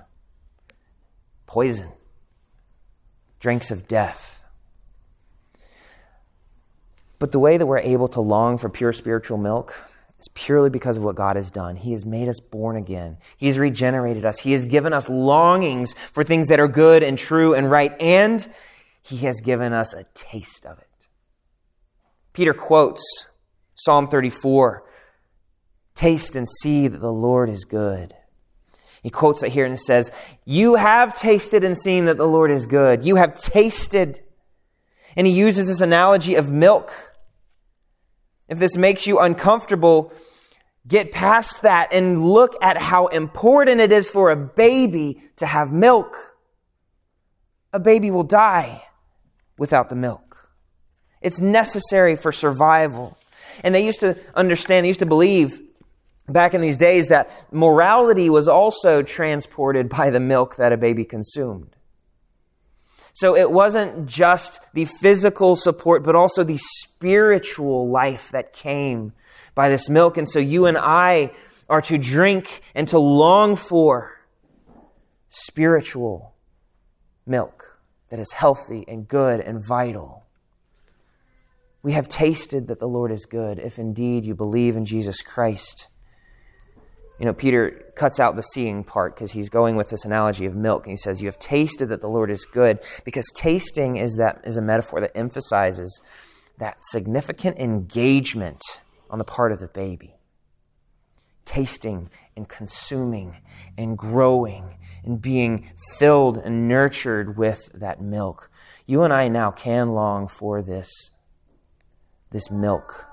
poison, 1.46 1.92
drinks 3.40 3.70
of 3.70 3.88
death. 3.88 4.42
But 7.18 7.33
the 7.33 7.38
way 7.38 7.57
that 7.57 7.66
we're 7.66 7.79
able 7.79 8.09
to 8.09 8.20
long 8.20 8.57
for 8.57 8.68
pure 8.68 8.92
spiritual 8.92 9.38
milk 9.38 9.74
is 10.18 10.29
purely 10.35 10.70
because 10.70 10.96
of 10.96 11.03
what 11.03 11.16
God 11.16 11.37
has 11.37 11.50
done. 11.50 11.76
He 11.76 11.92
has 11.92 12.07
made 12.07 12.29
us 12.29 12.40
born 12.40 12.76
again. 12.76 13.18
He 13.37 13.46
has 13.46 13.59
regenerated 13.59 14.24
us. 14.24 14.38
He 14.38 14.53
has 14.53 14.64
given 14.64 14.92
us 14.92 15.09
longings 15.09 15.94
for 16.12 16.22
things 16.22 16.48
that 16.48 16.61
are 16.61 16.68
good 16.68 17.03
and 17.03 17.18
true 17.18 17.55
and 17.55 17.70
right, 17.70 17.92
and 18.00 18.46
He 19.03 19.18
has 19.18 19.40
given 19.40 19.72
us 19.72 19.92
a 19.92 20.05
taste 20.14 20.66
of 20.66 20.79
it. 20.79 20.87
Peter 22.33 22.55
quotes 22.55 23.03
Psalm 23.74 24.09
34 24.09 24.85
Taste 25.94 26.37
and 26.37 26.48
see 26.62 26.88
that 26.88 27.00
the 27.00 27.12
Lord 27.12 27.50
is 27.50 27.64
good. 27.64 28.14
He 29.02 29.10
quotes 29.10 29.42
it 29.42 29.50
here 29.50 29.64
and 29.64 29.78
says, 29.78 30.10
You 30.44 30.74
have 30.74 31.14
tasted 31.14 31.64
and 31.64 31.76
seen 31.76 32.04
that 32.04 32.18
the 32.18 32.26
Lord 32.26 32.50
is 32.50 32.66
good. 32.66 33.04
You 33.04 33.16
have 33.16 33.34
tasted. 33.34 34.20
And 35.16 35.26
he 35.26 35.32
uses 35.32 35.68
this 35.68 35.80
analogy 35.80 36.34
of 36.34 36.50
milk. 36.50 36.92
If 38.48 38.58
this 38.58 38.76
makes 38.76 39.06
you 39.06 39.18
uncomfortable, 39.18 40.12
get 40.86 41.12
past 41.12 41.62
that 41.62 41.92
and 41.92 42.24
look 42.24 42.56
at 42.60 42.76
how 42.76 43.06
important 43.06 43.80
it 43.80 43.92
is 43.92 44.10
for 44.10 44.30
a 44.30 44.36
baby 44.36 45.22
to 45.36 45.46
have 45.46 45.72
milk. 45.72 46.16
A 47.72 47.80
baby 47.80 48.10
will 48.10 48.24
die 48.24 48.82
without 49.56 49.88
the 49.88 49.96
milk. 49.96 50.50
It's 51.22 51.40
necessary 51.40 52.16
for 52.16 52.32
survival. 52.32 53.16
And 53.62 53.74
they 53.74 53.84
used 53.84 54.00
to 54.00 54.18
understand, 54.34 54.84
they 54.84 54.88
used 54.88 55.00
to 55.00 55.06
believe 55.06 55.62
back 56.32 56.54
in 56.54 56.60
these 56.60 56.76
days 56.76 57.08
that 57.08 57.30
morality 57.52 58.30
was 58.30 58.48
also 58.48 59.02
transported 59.02 59.88
by 59.88 60.10
the 60.10 60.20
milk 60.20 60.56
that 60.56 60.72
a 60.72 60.76
baby 60.76 61.04
consumed. 61.04 61.76
So 63.12 63.36
it 63.36 63.50
wasn't 63.50 64.06
just 64.06 64.60
the 64.72 64.84
physical 64.84 65.56
support, 65.56 66.02
but 66.04 66.14
also 66.14 66.44
the 66.44 66.58
spiritual 66.58 67.88
life 67.90 68.30
that 68.30 68.52
came 68.52 69.12
by 69.54 69.68
this 69.68 69.88
milk. 69.88 70.16
And 70.16 70.28
so 70.28 70.38
you 70.38 70.66
and 70.66 70.78
I 70.78 71.32
are 71.68 71.80
to 71.82 71.98
drink 71.98 72.62
and 72.74 72.88
to 72.88 72.98
long 72.98 73.56
for 73.56 74.18
spiritual 75.28 76.34
milk 77.26 77.78
that 78.10 78.18
is 78.18 78.32
healthy 78.32 78.84
and 78.88 79.06
good 79.06 79.40
and 79.40 79.62
vital. 79.62 80.24
We 81.82 81.92
have 81.92 82.08
tasted 82.08 82.68
that 82.68 82.80
the 82.80 82.88
Lord 82.88 83.10
is 83.10 83.24
good 83.24 83.58
if 83.58 83.78
indeed 83.78 84.24
you 84.24 84.34
believe 84.34 84.76
in 84.76 84.84
Jesus 84.84 85.22
Christ 85.22 85.88
you 87.20 87.26
know, 87.26 87.35
Peter 87.35 87.92
cuts 87.96 88.18
out 88.18 88.35
the 88.35 88.42
seeing 88.42 88.83
part 88.83 89.14
because 89.14 89.30
he's 89.30 89.50
going 89.50 89.76
with 89.76 89.90
this 89.90 90.06
analogy 90.06 90.46
of 90.46 90.56
milk. 90.56 90.85
And 90.85 90.90
he 90.90 90.96
says, 90.96 91.20
You 91.20 91.28
have 91.28 91.38
tasted 91.38 91.90
that 91.90 92.00
the 92.00 92.09
Lord 92.09 92.30
is 92.30 92.46
good, 92.46 92.80
because 93.04 93.26
tasting 93.35 93.98
is, 93.98 94.16
that, 94.16 94.40
is 94.44 94.56
a 94.56 94.62
metaphor 94.62 95.02
that 95.02 95.14
emphasizes 95.14 96.00
that 96.56 96.78
significant 96.80 97.59
engagement 97.59 98.62
on 99.11 99.18
the 99.18 99.24
part 99.24 99.52
of 99.52 99.61
the 99.61 99.68
baby. 99.68 100.14
Tasting 101.44 102.09
and 102.38 102.48
consuming 102.48 103.37
and 103.76 103.98
growing 103.98 104.78
and 105.04 105.20
being 105.20 105.68
filled 105.98 106.38
and 106.38 106.68
nurtured 106.68 107.37
with 107.37 107.68
that 107.74 108.00
milk. 108.00 108.50
You 108.87 109.02
and 109.02 109.12
I 109.12 109.28
now 109.28 109.50
can 109.50 109.90
long 109.90 110.26
for 110.26 110.62
this, 110.62 110.90
this 112.30 112.50
milk 112.50 113.09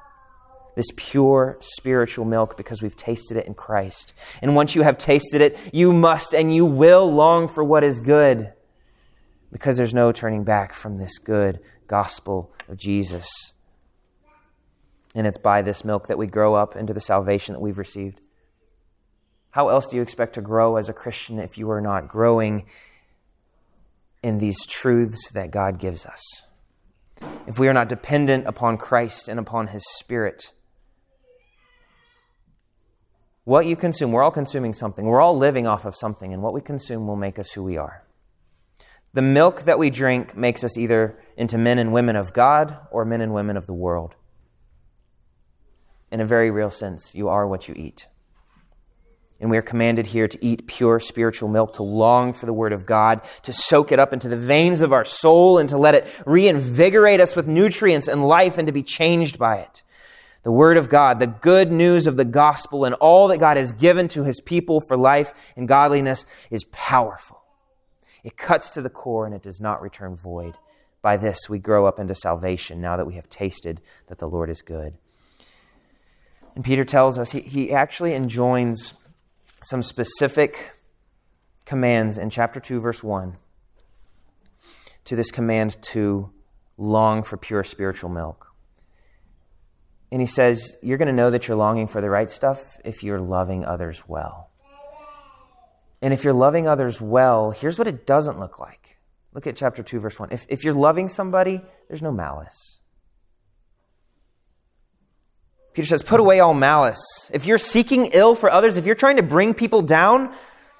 this 0.77 0.91
pure 0.95 1.57
spiritual 1.59 2.23
milk 2.23 2.55
because 2.55 2.83
we've 2.83 2.95
tasted 2.95 3.35
it 3.35 3.47
in 3.47 3.55
Christ. 3.55 4.13
And 4.43 4.55
once 4.55 4.75
you 4.75 4.83
have 4.83 4.99
tasted 4.99 5.41
it, 5.41 5.57
you 5.73 5.91
must 5.91 6.35
and 6.35 6.53
you 6.53 6.65
will 6.65 7.11
long 7.11 7.47
for 7.47 7.63
what 7.63 7.83
is 7.83 7.99
good 7.99 8.53
because 9.51 9.75
there's 9.75 9.95
no 9.95 10.11
turning 10.11 10.43
back 10.43 10.73
from 10.73 10.99
this 10.99 11.17
good 11.17 11.59
gospel 11.87 12.53
of 12.69 12.77
Jesus. 12.77 13.27
And 15.15 15.25
it's 15.25 15.39
by 15.39 15.63
this 15.63 15.83
milk 15.83 16.09
that 16.09 16.17
we 16.19 16.27
grow 16.27 16.53
up 16.53 16.75
into 16.75 16.93
the 16.93 17.01
salvation 17.01 17.53
that 17.53 17.59
we've 17.59 17.79
received. 17.79 18.21
How 19.49 19.69
else 19.69 19.87
do 19.87 19.95
you 19.95 20.03
expect 20.03 20.35
to 20.35 20.41
grow 20.41 20.75
as 20.75 20.89
a 20.89 20.93
Christian 20.93 21.39
if 21.39 21.57
you 21.57 21.71
are 21.71 21.81
not 21.81 22.07
growing 22.07 22.67
in 24.21 24.37
these 24.37 24.63
truths 24.67 25.31
that 25.31 25.49
God 25.49 25.79
gives 25.79 26.05
us? 26.05 26.21
If 27.47 27.57
we 27.57 27.67
are 27.67 27.73
not 27.73 27.89
dependent 27.89 28.45
upon 28.45 28.77
Christ 28.77 29.27
and 29.27 29.39
upon 29.39 29.69
His 29.69 29.83
Spirit, 29.97 30.51
what 33.47 33.65
you 33.65 33.77
consume, 33.77 34.11
we're 34.11 34.23
all 34.23 34.29
consuming 34.29 34.73
something. 34.73 35.05
We're 35.05 35.21
all 35.21 35.37
living 35.37 35.67
off 35.67 35.85
of 35.85 35.95
something, 35.95 36.33
and 36.33 36.43
what 36.43 36.53
we 36.53 36.59
consume 36.59 37.07
will 37.07 37.15
make 37.15 37.39
us 37.39 37.49
who 37.49 37.63
we 37.63 37.77
are. 37.77 38.03
The 39.13 39.21
milk 39.21 39.61
that 39.61 39.79
we 39.79 39.89
drink 39.89 40.35
makes 40.35 40.65
us 40.65 40.77
either 40.77 41.17
into 41.37 41.57
men 41.57 41.79
and 41.79 41.93
women 41.93 42.17
of 42.17 42.33
God 42.33 42.77
or 42.91 43.05
men 43.05 43.21
and 43.21 43.33
women 43.33 43.55
of 43.55 43.65
the 43.65 43.73
world. 43.73 44.15
In 46.11 46.19
a 46.19 46.25
very 46.25 46.51
real 46.51 46.69
sense, 46.69 47.15
you 47.15 47.29
are 47.29 47.47
what 47.47 47.69
you 47.69 47.75
eat. 47.77 48.07
And 49.39 49.49
we 49.49 49.57
are 49.57 49.61
commanded 49.61 50.07
here 50.07 50.27
to 50.27 50.45
eat 50.45 50.67
pure 50.67 50.99
spiritual 50.99 51.47
milk, 51.47 51.75
to 51.75 51.83
long 51.83 52.33
for 52.33 52.47
the 52.47 52.53
Word 52.53 52.73
of 52.73 52.85
God, 52.85 53.21
to 53.43 53.53
soak 53.53 53.93
it 53.93 53.99
up 53.99 54.11
into 54.11 54.27
the 54.27 54.35
veins 54.35 54.81
of 54.81 54.91
our 54.91 55.05
soul, 55.05 55.57
and 55.57 55.69
to 55.69 55.77
let 55.77 55.95
it 55.95 56.05
reinvigorate 56.25 57.21
us 57.21 57.33
with 57.33 57.47
nutrients 57.47 58.09
and 58.09 58.27
life, 58.27 58.57
and 58.57 58.67
to 58.67 58.73
be 58.73 58.83
changed 58.83 59.39
by 59.39 59.59
it. 59.59 59.83
The 60.47 60.53
Word 60.53 60.77
of 60.77 60.87
God, 60.87 61.19
the 61.19 61.27
good 61.27 61.73
news 61.73 62.07
of 62.07 62.15
the 62.15 62.23
gospel, 62.23 62.85
and 62.85 62.95
all 62.95 63.27
that 63.27 63.37
God 63.37 63.57
has 63.57 63.73
given 63.73 64.07
to 64.07 64.23
His 64.23 64.39
people 64.39 64.79
for 64.79 64.95
life 64.95 65.33
and 65.57 65.67
godliness 65.67 66.25
is 66.49 66.63
powerful. 66.71 67.41
It 68.23 68.37
cuts 68.37 68.69
to 68.69 68.81
the 68.81 68.89
core 68.89 69.25
and 69.25 69.35
it 69.35 69.43
does 69.43 69.59
not 69.59 69.81
return 69.81 70.15
void. 70.15 70.55
By 71.01 71.17
this, 71.17 71.49
we 71.49 71.59
grow 71.59 71.85
up 71.85 71.99
into 71.99 72.15
salvation 72.15 72.79
now 72.79 72.95
that 72.95 73.05
we 73.05 73.15
have 73.15 73.29
tasted 73.29 73.81
that 74.07 74.19
the 74.19 74.29
Lord 74.29 74.49
is 74.49 74.61
good. 74.61 74.93
And 76.55 76.63
Peter 76.63 76.85
tells 76.85 77.19
us 77.19 77.31
he, 77.31 77.41
he 77.41 77.73
actually 77.73 78.13
enjoins 78.13 78.93
some 79.63 79.83
specific 79.83 80.71
commands 81.65 82.17
in 82.17 82.29
chapter 82.29 82.61
2, 82.61 82.79
verse 82.79 83.03
1 83.03 83.35
to 85.03 85.17
this 85.17 85.29
command 85.29 85.75
to 85.81 86.31
long 86.77 87.21
for 87.21 87.35
pure 87.35 87.65
spiritual 87.65 88.09
milk. 88.09 88.46
And 90.11 90.21
he 90.21 90.27
says, 90.27 90.75
You're 90.81 90.97
going 90.97 91.07
to 91.07 91.13
know 91.13 91.31
that 91.31 91.47
you're 91.47 91.57
longing 91.57 91.87
for 91.87 92.01
the 92.01 92.09
right 92.09 92.29
stuff 92.29 92.59
if 92.85 93.03
you're 93.03 93.19
loving 93.19 93.65
others 93.65 94.03
well. 94.07 94.51
And 96.01 96.13
if 96.13 96.23
you're 96.23 96.33
loving 96.33 96.67
others 96.67 97.01
well, 97.01 97.51
here's 97.51 97.77
what 97.77 97.87
it 97.87 98.05
doesn't 98.05 98.39
look 98.39 98.59
like. 98.59 98.97
Look 99.33 99.47
at 99.47 99.55
chapter 99.55 99.83
2, 99.83 99.99
verse 99.99 100.19
1. 100.19 100.29
If, 100.31 100.45
if 100.47 100.63
you're 100.63 100.73
loving 100.73 101.09
somebody, 101.09 101.61
there's 101.87 102.01
no 102.01 102.11
malice. 102.11 102.79
Peter 105.73 105.87
says, 105.87 106.01
put 106.01 106.19
away 106.19 106.39
all 106.39 106.55
malice. 106.55 106.99
If 107.31 107.45
you're 107.45 107.59
seeking 107.59 108.07
ill 108.07 108.33
for 108.33 108.49
others, 108.49 108.77
if 108.77 108.87
you're 108.87 108.95
trying 108.95 109.17
to 109.17 109.23
bring 109.23 109.53
people 109.53 109.83
down, 109.83 110.33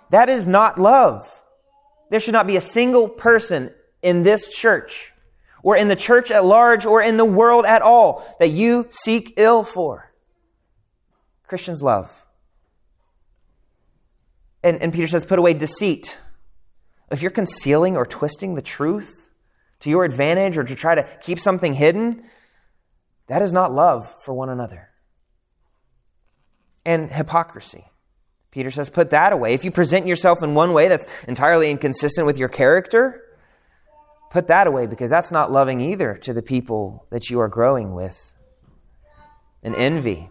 that 0.10 0.28
is 0.28 0.48
not 0.48 0.80
love. 0.80 1.30
There 2.10 2.20
should 2.20 2.34
not 2.34 2.48
be 2.48 2.56
a 2.56 2.62
single 2.62 3.08
person 3.08 3.72
in 4.02 4.24
this 4.24 4.50
church, 4.50 5.14
or 5.64 5.76
in 5.76 5.88
the 5.88 5.96
church 5.96 6.32
at 6.32 6.46
large, 6.46 6.86
or 6.86 7.02
in 7.02 7.18
the 7.18 7.26
world 7.26 7.66
at 7.66 7.82
all 7.82 8.26
that 8.40 8.50
you 8.50 8.88
seek 8.90 9.34
ill 9.38 9.64
for. 9.64 10.12
Christians 11.48 11.82
love. 11.82 12.26
And, 14.64 14.82
and 14.82 14.92
Peter 14.94 15.08
says, 15.08 15.26
put 15.26 15.40
away 15.40 15.54
deceit. 15.54 16.18
If 17.10 17.22
you're 17.22 17.32
concealing 17.32 17.96
or 17.96 18.06
twisting 18.06 18.56
the 18.56 18.62
truth 18.62 19.30
to 19.82 19.90
your 19.90 20.04
advantage 20.04 20.58
or 20.58 20.64
to 20.64 20.76
try 20.76 20.96
to 20.96 21.08
keep 21.22 21.40
something 21.40 21.74
hidden, 21.74 22.24
that 23.28 23.42
is 23.42 23.54
not 23.54 23.74
love 23.74 24.14
for 24.24 24.34
one 24.34 24.50
another. 24.50 24.90
And 26.86 27.12
hypocrisy. 27.12 27.86
Peter 28.52 28.72
says, 28.72 28.90
put 28.90 29.12
that 29.12 29.34
away. 29.34 29.54
If 29.54 29.64
you 29.64 29.72
present 29.72 30.08
yourself 30.08 30.42
in 30.42 30.56
one 30.56 30.74
way 30.74 30.88
that's 30.88 31.06
entirely 31.28 31.70
inconsistent 31.70 32.26
with 32.26 32.38
your 32.38 32.50
character, 32.50 33.22
put 34.30 34.48
that 34.48 34.68
away 34.68 34.86
because 34.88 35.10
that's 35.10 35.32
not 35.32 35.52
loving 35.52 35.82
either 35.82 36.16
to 36.16 36.34
the 36.34 36.42
people 36.42 37.06
that 37.10 37.30
you 37.30 37.40
are 37.40 37.48
growing 37.48 37.94
with. 37.94 38.34
And 39.64 39.76
envy. 39.76 40.30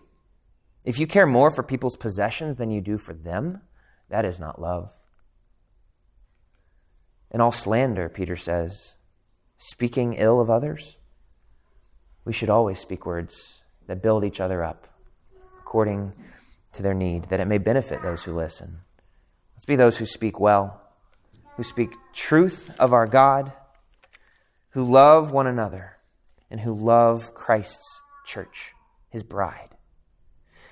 If 0.84 0.99
you 0.99 1.07
care 1.07 1.26
more 1.26 1.51
for 1.51 1.62
people's 1.62 1.97
possessions 1.97 2.57
than 2.57 2.70
you 2.70 2.80
do 2.80 2.97
for 2.97 3.12
them, 3.12 3.61
that 4.09 4.24
is 4.24 4.38
not 4.38 4.61
love. 4.61 4.90
And 7.30 7.42
all 7.42 7.53
slander, 7.53 8.09
Peter 8.09 8.36
says, 8.36 8.94
speaking 9.59 10.14
ill 10.14 10.40
of 10.40 10.49
others, 10.49 10.97
we 12.24 12.32
should 12.32 12.51
always 12.51 12.78
speak 12.78 13.05
words 13.05 13.62
that 13.88 14.03
build 14.03 14.24
each 14.24 14.40
other 14.40 14.62
up 14.62 14.86
according 15.61 16.12
to 16.72 16.82
their 16.82 16.94
need, 16.94 17.24
that 17.24 17.40
it 17.40 17.47
may 17.47 17.59
benefit 17.59 18.03
those 18.03 18.22
who 18.22 18.36
listen. 18.36 18.78
Let's 19.55 19.64
be 19.64 19.76
those 19.76 19.99
who 19.99 20.07
speak 20.07 20.38
well, 20.38 20.80
who 21.57 21.62
speak 21.62 21.90
truth 22.14 22.70
of 22.78 22.92
our 22.92 23.07
God, 23.07 23.53
who 24.77 24.85
love 24.85 25.31
one 25.33 25.47
another, 25.47 25.97
and 26.51 26.61
who 26.61 26.74
love 26.74 27.33
Christ's 27.33 28.03
church, 28.27 28.72
his 29.09 29.22
bride. 29.22 29.70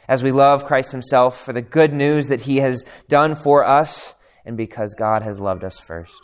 As 0.06 0.22
we 0.22 0.30
love 0.30 0.66
Christ 0.66 0.92
himself 0.92 1.42
for 1.42 1.54
the 1.54 1.62
good 1.62 1.94
news 1.94 2.28
that 2.28 2.42
he 2.42 2.58
has 2.58 2.84
done 3.08 3.34
for 3.34 3.64
us, 3.64 4.14
and 4.44 4.58
because 4.58 4.92
God 4.92 5.22
has 5.22 5.40
loved 5.40 5.64
us 5.64 5.80
first. 5.80 6.20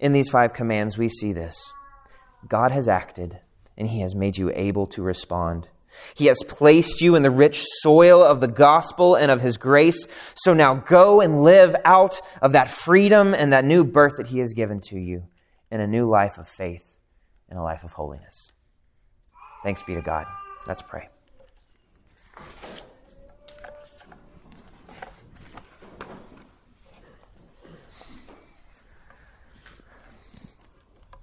In 0.00 0.14
these 0.14 0.30
five 0.30 0.54
commands, 0.54 0.96
we 0.96 1.10
see 1.10 1.34
this 1.34 1.56
God 2.48 2.70
has 2.70 2.88
acted 2.88 3.40
and 3.76 3.86
He 3.88 4.00
has 4.00 4.14
made 4.14 4.38
you 4.38 4.50
able 4.54 4.86
to 4.86 5.02
respond. 5.02 5.68
He 6.14 6.24
has 6.26 6.38
placed 6.48 7.02
you 7.02 7.16
in 7.16 7.22
the 7.22 7.30
rich 7.30 7.62
soil 7.82 8.22
of 8.22 8.40
the 8.40 8.48
gospel 8.48 9.14
and 9.14 9.30
of 9.30 9.42
His 9.42 9.58
grace. 9.58 10.06
So 10.36 10.54
now 10.54 10.72
go 10.74 11.20
and 11.20 11.42
live 11.42 11.76
out 11.84 12.22
of 12.40 12.52
that 12.52 12.70
freedom 12.70 13.34
and 13.34 13.52
that 13.52 13.66
new 13.66 13.84
birth 13.84 14.14
that 14.16 14.28
He 14.28 14.38
has 14.38 14.54
given 14.54 14.80
to 14.88 14.98
you 14.98 15.24
in 15.74 15.80
a 15.80 15.88
new 15.88 16.08
life 16.08 16.38
of 16.38 16.46
faith 16.46 16.84
and 17.48 17.58
a 17.58 17.62
life 17.62 17.82
of 17.82 17.92
holiness. 17.94 18.52
Thanks 19.64 19.82
be 19.82 19.96
to 19.96 20.00
God. 20.00 20.24
Let's 20.68 20.82
pray. 20.82 21.08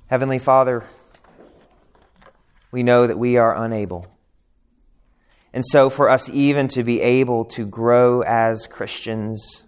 Heavenly 0.07 0.39
Father, 0.39 0.83
we 2.73 2.83
know 2.83 3.07
that 3.07 3.17
we 3.17 3.37
are 3.37 3.55
unable. 3.55 4.05
And 5.53 5.63
so, 5.65 5.89
for 5.89 6.09
us 6.09 6.27
even 6.27 6.67
to 6.69 6.83
be 6.83 6.99
able 6.99 7.45
to 7.45 7.65
grow 7.65 8.21
as 8.21 8.67
Christians 8.67 9.63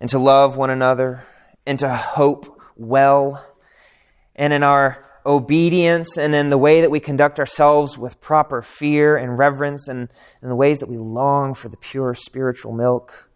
and 0.00 0.08
to 0.08 0.18
love 0.18 0.56
one 0.56 0.70
another 0.70 1.26
and 1.66 1.78
to 1.80 1.90
hope 1.90 2.53
well, 2.76 3.44
and 4.36 4.52
in 4.52 4.62
our 4.62 5.04
obedience 5.26 6.18
and 6.18 6.34
in 6.34 6.50
the 6.50 6.58
way 6.58 6.82
that 6.82 6.90
we 6.90 7.00
conduct 7.00 7.38
ourselves 7.38 7.96
with 7.96 8.20
proper 8.20 8.60
fear 8.60 9.16
and 9.16 9.38
reverence 9.38 9.88
and 9.88 10.08
in 10.42 10.48
the 10.48 10.56
ways 10.56 10.80
that 10.80 10.88
we 10.88 10.98
long 10.98 11.54
for 11.54 11.68
the 11.68 11.76
pure 11.76 12.14
spiritual 12.14 12.72
milk, 12.72 13.30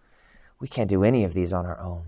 we 0.60 0.68
can't 0.68 0.90
do 0.90 1.04
any 1.04 1.24
of 1.24 1.32
these 1.32 1.52
on 1.52 1.64
our 1.64 1.78
own. 1.80 2.04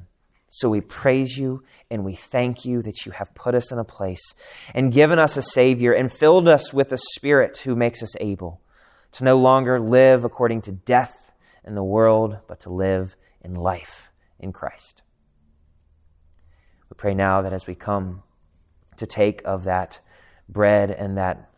So 0.49 0.69
we 0.69 0.81
praise 0.81 1.39
you 1.39 1.63
and 1.91 2.05
we 2.05 2.15
thank 2.15 2.65
you 2.65 2.83
that 2.83 3.07
you 3.07 3.13
have 3.13 3.35
put 3.35 3.55
us 3.55 3.71
in 3.71 3.79
a 3.79 3.85
place 3.85 4.35
and 4.75 4.93
given 4.93 5.19
us 5.19 5.37
a 5.37 5.43
Savior 5.43 5.93
and 5.93 6.13
filled 6.13 6.49
us 6.49 6.73
with 6.73 6.93
a 6.93 6.99
Spirit 6.99 7.59
who 7.59 7.77
makes 7.77 8.03
us 8.03 8.15
able 8.21 8.61
to 9.13 9.25
no 9.25 9.37
longer 9.37 9.81
live 9.81 10.25
according 10.25 10.63
to 10.63 10.73
death 10.73 11.33
in 11.65 11.75
the 11.75 11.85
world, 11.85 12.37
but 12.49 12.61
to 12.61 12.71
live 12.71 13.15
in 13.43 13.55
life 13.55 14.11
in 14.41 14.53
Christ. 14.53 15.03
Pray 17.01 17.15
now 17.15 17.41
that 17.41 17.55
as 17.55 17.67
we 17.67 17.75
come 17.75 18.23
to 18.99 19.07
take 19.07 19.41
of 19.47 19.65
that 19.65 20.01
bread 20.51 20.91
and 20.91 21.17
that, 21.17 21.51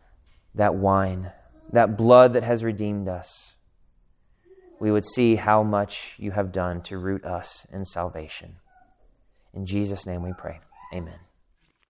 that 0.55 0.73
wine, 0.73 1.33
that 1.73 1.97
blood 1.97 2.31
that 2.31 2.43
has 2.43 2.63
redeemed 2.63 3.09
us, 3.09 3.55
we 4.79 4.89
would 4.89 5.03
see 5.03 5.35
how 5.35 5.61
much 5.61 6.15
you 6.17 6.31
have 6.31 6.53
done 6.53 6.81
to 6.83 6.97
root 6.97 7.25
us 7.25 7.67
in 7.73 7.83
salvation. 7.83 8.55
In 9.53 9.65
Jesus' 9.65 10.05
name 10.05 10.23
we 10.23 10.31
pray. 10.31 10.61
Amen. 10.93 11.19